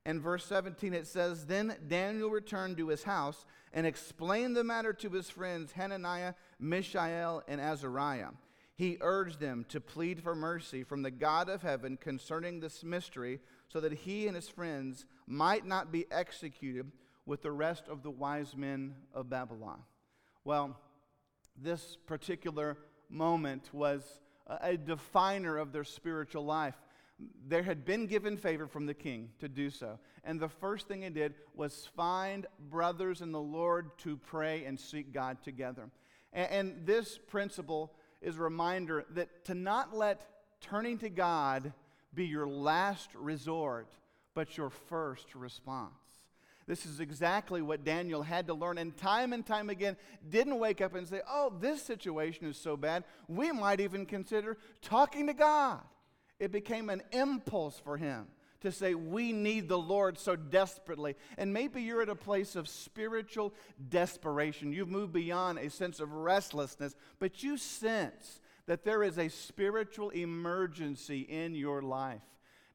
In 0.06 0.20
verse 0.20 0.46
17, 0.46 0.94
it 0.94 1.06
says, 1.06 1.46
Then 1.46 1.76
Daniel 1.88 2.30
returned 2.30 2.78
to 2.78 2.88
his 2.88 3.04
house 3.04 3.46
and 3.72 3.86
explained 3.86 4.58
the 4.58 4.64
matter 4.64 4.94
to 4.94 5.10
his 5.10 5.30
friends 5.30 5.74
Hananiah, 5.74 6.34
Mishael, 6.60 7.44
and 7.48 7.62
Azariah. 7.62 8.30
He 8.74 8.98
urged 9.00 9.40
them 9.40 9.64
to 9.70 9.80
plead 9.80 10.24
for 10.24 10.34
mercy 10.34 10.84
from 10.84 11.04
the 11.04 11.12
God 11.12 11.50
of 11.50 11.62
heaven 11.62 11.98
concerning 11.98 12.60
this 12.60 12.84
mystery, 12.84 13.40
so 13.68 13.80
that 13.80 13.94
he 13.94 14.26
and 14.26 14.36
his 14.36 14.50
friends 14.50 15.06
might 15.28 15.68
not 15.68 15.92
be 15.92 16.08
executed 16.12 16.92
with 17.28 17.44
the 17.44 17.52
rest 17.52 17.88
of 17.88 18.02
the 18.02 18.10
wise 18.10 18.58
men 18.58 18.96
of 19.14 19.30
Babylon. 19.30 19.84
Well, 20.44 20.80
this 21.56 21.96
particular 22.08 22.76
moment 23.12 23.70
was 23.74 24.20
a 24.48 24.78
definer 24.78 25.58
of 25.58 25.72
their 25.72 25.84
spiritual 25.84 26.46
life 26.46 26.76
there 27.48 27.64
had 27.64 27.86
been 27.86 28.08
given 28.08 28.38
favor 28.38 28.68
from 28.68 28.86
the 28.86 28.94
king 28.94 29.30
to 29.40 29.48
do 29.48 29.70
so. 29.70 30.00
And 30.24 30.40
the 30.40 30.50
first 30.50 30.88
thing 30.88 31.02
he 31.02 31.10
did 31.10 31.36
was 31.56 31.90
find 31.96 32.46
brothers 32.70 33.22
in 33.22 33.32
the 33.32 33.42
Lord 33.42 33.98
to 34.00 34.18
pray 34.18 34.66
and 34.66 34.80
seek 34.80 35.14
God 35.14 35.42
together. 35.44 35.90
And, 36.34 36.52
and 36.52 36.86
this 36.86 37.18
principle 37.18 37.94
is 38.22 38.38
a 38.38 38.42
reminder 38.42 39.06
that 39.12 39.46
to 39.46 39.54
not 39.54 39.96
let 39.96 40.28
turning 40.62 40.98
to 41.00 41.10
God 41.10 41.74
be 42.14 42.26
your 42.26 42.48
last 42.48 43.10
resort, 43.16 43.94
but 44.34 44.58
your 44.58 44.70
first 44.70 45.34
response. 45.36 45.94
This 46.68 46.86
is 46.86 47.00
exactly 47.00 47.62
what 47.62 47.84
Daniel 47.84 48.22
had 48.22 48.48
to 48.48 48.54
learn, 48.54 48.78
and 48.78 48.96
time 48.96 49.34
and 49.34 49.46
time 49.46 49.70
again 49.70 49.98
didn't 50.30 50.60
wake 50.60 50.82
up 50.82 50.96
and 50.96 51.08
say, 51.08 51.22
Oh, 51.30 51.54
this 51.60 51.82
situation 51.82 52.48
is 52.48 52.58
so 52.58 52.78
bad, 52.78 53.04
we 53.28 53.52
might 53.52 53.80
even 53.80 54.06
consider 54.06 54.58
talking 54.82 55.28
to 55.28 55.34
God. 55.34 55.82
It 56.40 56.52
became 56.52 56.90
an 56.90 57.04
impulse 57.12 57.80
for 57.80 57.98
him 57.98 58.28
to 58.62 58.72
say, 58.72 58.96
We 58.96 59.34
need 59.34 59.68
the 59.68 59.78
Lord 59.78 60.18
so 60.18 60.36
desperately. 60.36 61.16
And 61.38 61.54
maybe 61.54 61.82
you're 61.82 62.02
at 62.02 62.10
a 62.10 62.16
place 62.16 62.56
of 62.56 62.70
spiritual 62.70 63.54
desperation. 63.90 64.72
You've 64.72 64.90
moved 64.90 65.14
beyond 65.14 65.60
a 65.60 65.70
sense 65.70 66.00
of 66.00 66.14
restlessness, 66.14 66.96
but 67.20 67.44
you 67.44 67.58
sense 67.58 68.40
that 68.68 68.86
there 68.86 69.04
is 69.04 69.18
a 69.18 69.30
spiritual 69.30 70.12
emergency 70.12 71.22
in 71.22 71.56
your 71.56 71.82
life. 71.82 72.22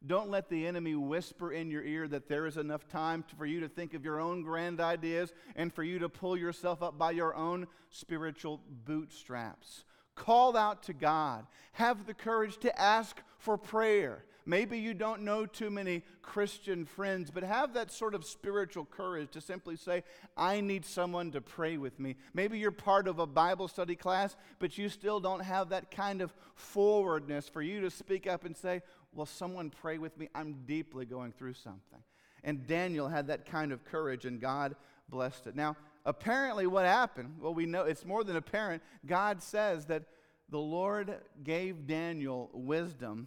Don't 0.06 0.30
let 0.30 0.48
the 0.48 0.66
enemy 0.66 0.94
whisper 0.94 1.52
in 1.52 1.70
your 1.70 1.82
ear 1.82 2.06
that 2.08 2.28
there 2.28 2.46
is 2.46 2.56
enough 2.56 2.86
time 2.88 3.24
for 3.36 3.46
you 3.46 3.60
to 3.60 3.68
think 3.68 3.94
of 3.94 4.04
your 4.04 4.20
own 4.20 4.42
grand 4.42 4.80
ideas 4.80 5.32
and 5.56 5.72
for 5.72 5.82
you 5.82 5.98
to 5.98 6.08
pull 6.08 6.36
yourself 6.36 6.82
up 6.82 6.98
by 6.98 7.10
your 7.10 7.34
own 7.34 7.66
spiritual 7.90 8.60
bootstraps. 8.84 9.84
Call 10.14 10.56
out 10.56 10.82
to 10.84 10.92
God. 10.92 11.46
Have 11.72 12.06
the 12.06 12.14
courage 12.14 12.58
to 12.58 12.80
ask 12.80 13.20
for 13.38 13.58
prayer. 13.58 14.24
Maybe 14.48 14.78
you 14.78 14.94
don't 14.94 15.22
know 15.22 15.44
too 15.44 15.70
many 15.70 16.04
Christian 16.22 16.84
friends, 16.84 17.32
but 17.32 17.42
have 17.42 17.74
that 17.74 17.90
sort 17.90 18.14
of 18.14 18.24
spiritual 18.24 18.84
courage 18.84 19.32
to 19.32 19.40
simply 19.40 19.74
say, 19.74 20.04
I 20.36 20.60
need 20.60 20.84
someone 20.84 21.32
to 21.32 21.40
pray 21.40 21.76
with 21.78 21.98
me. 21.98 22.14
Maybe 22.32 22.56
you're 22.56 22.70
part 22.70 23.08
of 23.08 23.18
a 23.18 23.26
Bible 23.26 23.66
study 23.66 23.96
class, 23.96 24.36
but 24.60 24.78
you 24.78 24.88
still 24.88 25.18
don't 25.18 25.40
have 25.40 25.70
that 25.70 25.90
kind 25.90 26.22
of 26.22 26.32
forwardness 26.54 27.48
for 27.48 27.60
you 27.60 27.80
to 27.80 27.90
speak 27.90 28.28
up 28.28 28.44
and 28.44 28.56
say, 28.56 28.82
Will 29.16 29.26
someone 29.26 29.70
pray 29.70 29.98
with 29.98 30.16
me? 30.18 30.28
I'm 30.34 30.64
deeply 30.66 31.06
going 31.06 31.32
through 31.32 31.54
something. 31.54 32.02
And 32.44 32.66
Daniel 32.66 33.08
had 33.08 33.28
that 33.28 33.46
kind 33.46 33.72
of 33.72 33.84
courage, 33.84 34.26
and 34.26 34.40
God 34.40 34.76
blessed 35.08 35.46
it. 35.46 35.56
Now, 35.56 35.76
apparently, 36.04 36.66
what 36.66 36.84
happened? 36.84 37.36
Well, 37.40 37.54
we 37.54 37.66
know 37.66 37.84
it's 37.84 38.04
more 38.04 38.22
than 38.22 38.36
apparent. 38.36 38.82
God 39.06 39.42
says 39.42 39.86
that 39.86 40.04
the 40.50 40.58
Lord 40.58 41.18
gave 41.42 41.86
Daniel 41.86 42.50
wisdom 42.52 43.26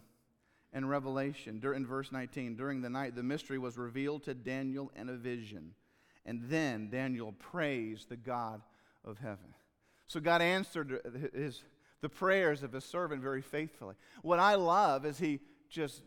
and 0.72 0.88
revelation. 0.88 1.60
In 1.62 1.86
verse 1.86 2.12
19, 2.12 2.56
during 2.56 2.80
the 2.80 2.88
night, 2.88 3.16
the 3.16 3.22
mystery 3.22 3.58
was 3.58 3.76
revealed 3.76 4.22
to 4.24 4.34
Daniel 4.34 4.92
in 4.94 5.08
a 5.08 5.14
vision. 5.14 5.74
And 6.24 6.44
then 6.48 6.88
Daniel 6.88 7.32
praised 7.32 8.08
the 8.08 8.16
God 8.16 8.62
of 9.04 9.18
heaven. 9.18 9.54
So 10.06 10.20
God 10.20 10.40
answered 10.40 11.00
uh, 11.04 11.38
his, 11.38 11.62
the 12.00 12.08
prayers 12.08 12.62
of 12.62 12.72
his 12.72 12.84
servant 12.84 13.22
very 13.22 13.42
faithfully. 13.42 13.96
What 14.22 14.38
I 14.38 14.54
love 14.54 15.04
is 15.04 15.18
he 15.18 15.40
just 15.70 16.02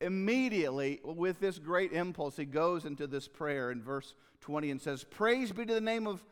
immediately, 0.00 1.00
with 1.04 1.40
this 1.40 1.58
great 1.58 1.92
impulse, 1.92 2.36
he 2.36 2.44
goes 2.44 2.84
into 2.84 3.06
this 3.06 3.28
prayer 3.28 3.70
in 3.70 3.82
verse 3.82 4.14
20 4.40 4.70
and 4.70 4.80
says, 4.80 5.04
Praise 5.04 5.52
be 5.52 5.66
to 5.66 5.74
the 5.74 5.80
name 5.80 6.06
of 6.06 6.24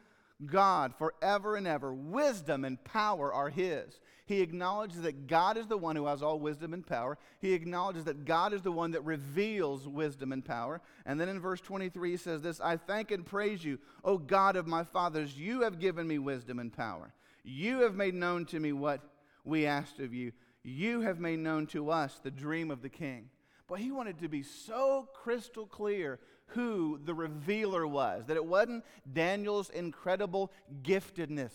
God 0.44 0.94
forever 0.96 1.57
and 1.57 1.66
ever. 1.66 1.92
Wisdom 1.92 2.64
and 2.64 2.83
power 2.85 3.33
are 3.33 3.49
his. 3.49 4.01
He 4.27 4.40
acknowledges 4.40 5.03
that 5.03 5.29
God 5.29 5.57
is 5.57 5.66
the 5.66 5.79
one 5.79 5.94
who 5.94 6.07
has 6.07 6.22
all 6.22 6.40
wisdom 6.40 6.75
and 6.75 6.85
power. 6.85 7.16
He 7.40 7.53
acknowledges 7.53 8.05
that 8.05 8.25
God 8.25 8.53
is 8.53 8.61
the 8.61 8.72
one 8.72 8.90
that 8.90 9.05
reveals 9.05 9.87
wisdom 9.87 10.33
and 10.33 10.44
power. 10.44 10.81
And 11.07 11.18
then 11.20 11.29
in 11.29 11.40
verse 11.40 11.61
23, 11.61 12.11
he 12.11 12.16
says 12.16 12.42
this 12.42 12.61
I 12.61 12.77
thank 12.77 13.12
and 13.12 13.25
praise 13.25 13.64
you, 13.64 13.79
O 14.05 14.18
God 14.18 14.57
of 14.57 14.66
my 14.66 14.85
fathers. 14.85 15.37
You 15.37 15.62
have 15.62 15.79
given 15.79 16.07
me 16.07 16.18
wisdom 16.18 16.59
and 16.59 16.72
power. 16.72 17.14
You 17.44 17.83
have 17.83 17.94
made 17.94 18.14
known 18.14 18.44
to 18.46 18.59
me 18.59 18.72
what 18.72 19.01
we 19.44 19.64
asked 19.64 20.01
of 20.01 20.12
you. 20.12 20.33
You 20.69 21.03
have 21.03 21.21
made 21.21 21.39
known 21.39 21.69
to 21.69 21.91
us 21.93 22.19
the 22.21 22.31
dream 22.31 22.73
of 22.73 22.83
the 22.83 22.89
king. 22.89 23.31
But 23.69 23.79
he 23.79 23.93
wanted 23.93 24.19
to 24.19 24.29
be 24.29 24.43
so 24.43 25.09
crystal 25.15 25.65
clear 25.65 26.19
who 26.47 26.99
the 27.05 27.15
revealer 27.15 27.87
was, 27.87 28.25
that 28.27 28.37
it 28.37 28.45
wasn't 28.45 28.85
Daniel's 29.13 29.71
incredible 29.71 30.53
giftedness, 30.83 31.53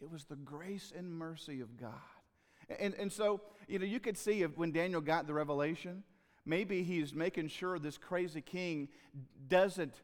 it 0.00 0.10
was 0.10 0.24
the 0.24 0.36
grace 0.36 0.90
and 0.96 1.10
mercy 1.10 1.60
of 1.60 1.76
God. 1.78 1.92
And, 2.80 2.94
and 2.94 3.12
so, 3.12 3.42
you 3.68 3.78
know, 3.78 3.84
you 3.84 4.00
could 4.00 4.16
see 4.16 4.42
if 4.42 4.56
when 4.56 4.72
Daniel 4.72 5.02
got 5.02 5.26
the 5.26 5.34
revelation, 5.34 6.02
maybe 6.46 6.82
he's 6.82 7.12
making 7.12 7.48
sure 7.48 7.78
this 7.78 7.98
crazy 7.98 8.40
king 8.40 8.88
doesn't 9.48 10.00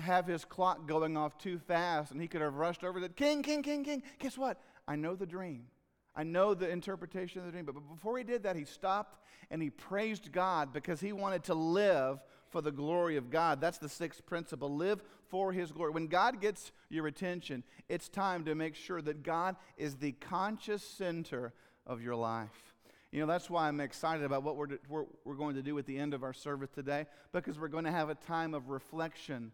have 0.00 0.26
his 0.26 0.44
clock 0.44 0.88
going 0.88 1.16
off 1.16 1.38
too 1.38 1.58
fast 1.58 2.10
and 2.10 2.20
he 2.20 2.26
could 2.26 2.40
have 2.40 2.54
rushed 2.54 2.82
over 2.82 2.98
that 3.00 3.14
king 3.14 3.42
king 3.42 3.62
king 3.62 3.84
king 3.84 4.02
guess 4.18 4.38
what 4.38 4.58
i 4.88 4.96
know 4.96 5.14
the 5.14 5.26
dream 5.26 5.66
i 6.14 6.22
know 6.22 6.54
the 6.54 6.68
interpretation 6.68 7.40
of 7.40 7.46
the 7.46 7.52
dream 7.52 7.64
but 7.64 7.74
before 7.90 8.18
he 8.18 8.24
did 8.24 8.42
that 8.42 8.56
he 8.56 8.64
stopped 8.64 9.18
and 9.50 9.62
he 9.62 9.70
praised 9.70 10.32
god 10.32 10.72
because 10.72 11.00
he 11.00 11.12
wanted 11.12 11.44
to 11.44 11.54
live 11.54 12.20
for 12.52 12.60
the 12.60 12.70
glory 12.70 13.16
of 13.16 13.30
God. 13.30 13.60
That's 13.60 13.78
the 13.78 13.88
sixth 13.88 14.24
principle. 14.26 14.76
Live 14.76 15.02
for 15.28 15.52
His 15.52 15.72
glory. 15.72 15.90
When 15.90 16.06
God 16.06 16.40
gets 16.40 16.70
your 16.90 17.06
attention, 17.06 17.64
it's 17.88 18.08
time 18.08 18.44
to 18.44 18.54
make 18.54 18.76
sure 18.76 19.00
that 19.02 19.22
God 19.22 19.56
is 19.78 19.96
the 19.96 20.12
conscious 20.12 20.84
center 20.84 21.54
of 21.86 22.02
your 22.02 22.14
life. 22.14 22.74
You 23.10 23.20
know, 23.20 23.26
that's 23.26 23.50
why 23.50 23.68
I'm 23.68 23.80
excited 23.80 24.24
about 24.24 24.42
what 24.42 24.56
we're, 24.56 24.78
we're, 24.88 25.04
we're 25.24 25.34
going 25.34 25.56
to 25.56 25.62
do 25.62 25.76
at 25.78 25.86
the 25.86 25.98
end 25.98 26.14
of 26.14 26.22
our 26.22 26.32
service 26.32 26.70
today, 26.70 27.06
because 27.32 27.58
we're 27.58 27.68
going 27.68 27.84
to 27.84 27.90
have 27.90 28.10
a 28.10 28.14
time 28.14 28.54
of 28.54 28.68
reflection 28.68 29.50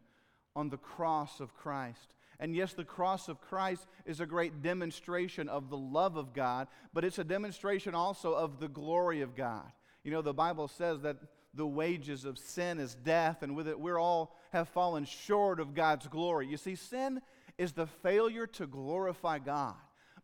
on 0.55 0.69
the 0.69 0.77
cross 0.77 1.41
of 1.41 1.55
Christ. 1.55 2.15
And 2.41 2.55
yes, 2.55 2.73
the 2.73 2.85
cross 2.85 3.29
of 3.29 3.41
Christ 3.41 3.87
is 4.07 4.21
a 4.21 4.27
great 4.27 4.63
demonstration 4.63 5.49
of 5.49 5.71
the 5.71 5.77
love 5.77 6.17
of 6.17 6.33
God, 6.33 6.69
but 6.93 7.05
it's 7.05 7.19
a 7.19 7.25
demonstration 7.25 7.95
also 7.95 8.33
of 8.33 8.61
the 8.61 8.69
glory 8.69 9.23
of 9.23 9.35
God. 9.35 9.71
You 10.05 10.13
know, 10.13 10.23
the 10.23 10.35
Bible 10.35 10.69
says 10.69 11.03
that 11.03 11.17
the 11.55 11.67
wages 11.67 12.25
of 12.25 12.39
sin 12.39 12.79
is 12.79 12.95
death, 12.95 13.43
and 13.43 13.57
with 13.57 13.67
it, 13.67 13.79
we're 13.79 13.99
all 13.99 14.37
have 14.53 14.69
fallen 14.69 15.05
short 15.05 15.59
of 15.59 15.75
God's 15.75 16.07
glory. 16.07 16.47
You 16.47 16.57
see, 16.57 16.77
sin 16.77 17.21
is 17.59 17.73
the 17.73 17.87
failure 17.87 18.47
to 18.47 18.67
glorify 18.67 19.41
God. 19.41 19.75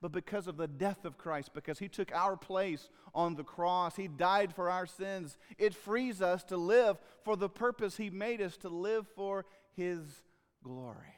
But 0.00 0.12
because 0.12 0.46
of 0.46 0.56
the 0.56 0.68
death 0.68 1.04
of 1.04 1.18
Christ, 1.18 1.50
because 1.54 1.78
He 1.78 1.88
took 1.88 2.14
our 2.14 2.36
place 2.36 2.90
on 3.14 3.34
the 3.34 3.42
cross, 3.42 3.96
He 3.96 4.06
died 4.06 4.54
for 4.54 4.70
our 4.70 4.86
sins, 4.86 5.38
it 5.58 5.74
frees 5.74 6.22
us 6.22 6.44
to 6.44 6.56
live 6.56 6.98
for 7.24 7.36
the 7.36 7.48
purpose 7.48 7.96
He 7.96 8.10
made 8.10 8.40
us 8.40 8.56
to 8.58 8.68
live 8.68 9.06
for 9.16 9.46
His 9.74 10.22
glory. 10.62 11.13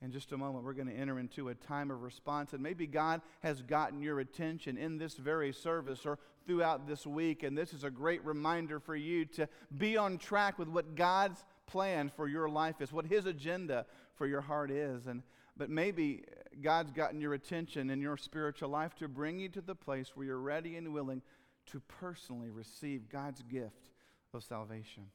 In 0.00 0.12
just 0.12 0.30
a 0.30 0.36
moment, 0.36 0.64
we're 0.64 0.74
going 0.74 0.88
to 0.88 0.94
enter 0.94 1.18
into 1.18 1.48
a 1.48 1.54
time 1.54 1.90
of 1.90 2.02
response, 2.02 2.52
and 2.52 2.62
maybe 2.62 2.86
God 2.86 3.20
has 3.40 3.62
gotten 3.62 4.00
your 4.00 4.20
attention 4.20 4.78
in 4.78 4.96
this 4.96 5.14
very 5.14 5.52
service 5.52 6.06
or 6.06 6.18
throughout 6.46 6.86
this 6.86 7.04
week, 7.04 7.42
and 7.42 7.58
this 7.58 7.72
is 7.72 7.82
a 7.82 7.90
great 7.90 8.24
reminder 8.24 8.78
for 8.78 8.94
you 8.94 9.24
to 9.24 9.48
be 9.76 9.96
on 9.96 10.16
track 10.16 10.56
with 10.56 10.68
what 10.68 10.94
God's 10.94 11.44
plan 11.66 12.12
for 12.14 12.28
your 12.28 12.48
life 12.48 12.80
is, 12.80 12.92
what 12.92 13.06
His 13.06 13.26
agenda 13.26 13.86
for 14.14 14.26
your 14.26 14.40
heart 14.40 14.70
is. 14.70 15.08
And, 15.08 15.24
but 15.56 15.68
maybe 15.68 16.22
God's 16.62 16.92
gotten 16.92 17.20
your 17.20 17.34
attention 17.34 17.90
in 17.90 18.00
your 18.00 18.16
spiritual 18.16 18.68
life 18.68 18.94
to 18.96 19.08
bring 19.08 19.40
you 19.40 19.48
to 19.50 19.60
the 19.60 19.74
place 19.74 20.12
where 20.14 20.26
you're 20.26 20.38
ready 20.38 20.76
and 20.76 20.94
willing 20.94 21.22
to 21.66 21.80
personally 21.80 22.50
receive 22.50 23.08
God's 23.08 23.42
gift 23.42 23.90
of 24.32 24.44
salvation 24.44 25.06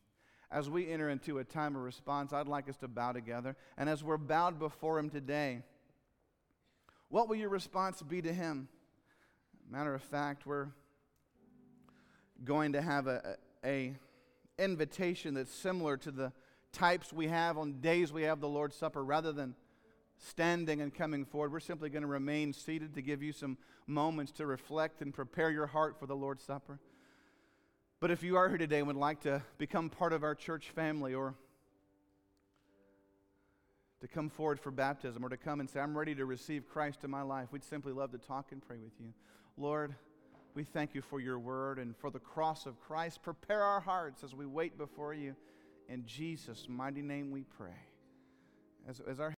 as 0.54 0.70
we 0.70 0.88
enter 0.88 1.10
into 1.10 1.40
a 1.40 1.44
time 1.44 1.76
of 1.76 1.82
response, 1.82 2.32
I'd 2.32 2.48
like 2.48 2.70
us 2.70 2.78
to 2.78 2.88
bow 2.88 3.12
together. 3.12 3.56
And 3.76 3.90
as 3.90 4.04
we're 4.04 4.18
bowed 4.18 4.60
before 4.60 5.00
Him 5.00 5.10
today, 5.10 5.64
what 7.10 7.28
will 7.28 7.36
your 7.36 7.50
response 7.50 8.04
be 8.04 8.22
to 8.22 8.32
Him? 8.32 8.68
Matter 9.70 9.96
of 9.96 10.04
fact, 10.04 10.46
we're 10.46 10.68
going 12.44 12.74
to 12.74 12.82
have 12.82 13.08
a, 13.08 13.38
a, 13.66 13.96
invitation 14.60 15.34
that's 15.34 15.52
similar 15.52 15.98
to 15.98 16.12
the 16.12 16.32
types 16.72 17.12
we 17.12 17.28
have 17.28 17.58
on 17.58 17.82
days 17.82 18.14
we 18.14 18.22
have 18.22 18.40
the 18.40 18.48
Lord's 18.48 18.76
Supper, 18.76 19.04
rather 19.04 19.32
than 19.32 19.56
standing 20.20 20.82
and 20.82 20.94
coming 20.94 21.26
forward, 21.26 21.52
we're 21.52 21.60
simply 21.60 21.90
going 21.90 22.04
to 22.04 22.08
remain 22.08 22.54
seated 22.54 22.94
to 22.94 23.02
give 23.02 23.24
you 23.24 23.34
some 23.34 23.58
moments 23.88 24.32
to 24.34 24.46
reflect 24.46 25.02
and 25.02 25.12
prepare 25.12 25.50
your 25.50 25.66
heart 25.66 25.98
for 26.00 26.06
the 26.06 26.16
Lord's 26.16 26.44
Supper. 26.44 26.80
But 28.04 28.12
if 28.12 28.22
you 28.22 28.36
are 28.36 28.50
here 28.50 28.58
today 28.58 28.80
and 28.80 28.88
would 28.88 28.98
like 28.98 29.22
to 29.22 29.42
become 29.58 29.90
part 29.90 30.12
of 30.12 30.24
our 30.24 30.36
church 30.36 30.72
family 30.72 31.14
or 31.14 31.36
to 34.02 34.10
come 34.10 34.30
forward 34.30 34.60
for 34.60 34.72
baptism 34.72 35.24
or 35.24 35.30
to 35.30 35.38
come 35.38 35.62
and 35.62 35.70
say, 35.70 35.80
I'm 35.80 35.98
ready 35.98 36.14
to 36.16 36.26
receive 36.26 36.68
Christ 36.68 37.06
in 37.06 37.10
my 37.10 37.22
life, 37.22 37.48
we'd 37.54 37.64
simply 37.64 37.94
love 37.94 38.12
to 38.12 38.18
talk 38.18 38.52
and 38.52 38.62
pray 38.62 38.76
with 38.84 38.92
you. 39.00 39.14
Lord, 39.56 39.96
we 40.54 40.66
thank 40.66 40.94
you 40.94 41.02
for 41.02 41.22
your 41.22 41.40
word 41.40 41.80
and 41.80 41.96
for 41.96 42.12
the 42.12 42.20
cross 42.20 42.66
of 42.66 42.78
Christ. 42.82 43.24
Prepare 43.24 43.64
our 43.64 43.80
hearts 43.80 44.22
as 44.22 44.36
we 44.36 44.46
wait 44.46 44.78
before 44.78 45.14
you. 45.14 45.34
In 45.88 46.06
Jesus' 46.06 46.68
mighty 46.68 47.02
name 47.02 47.32
we 47.32 47.44
pray. 47.58 47.88
As, 48.86 49.00
as 49.08 49.22
our 49.22 49.32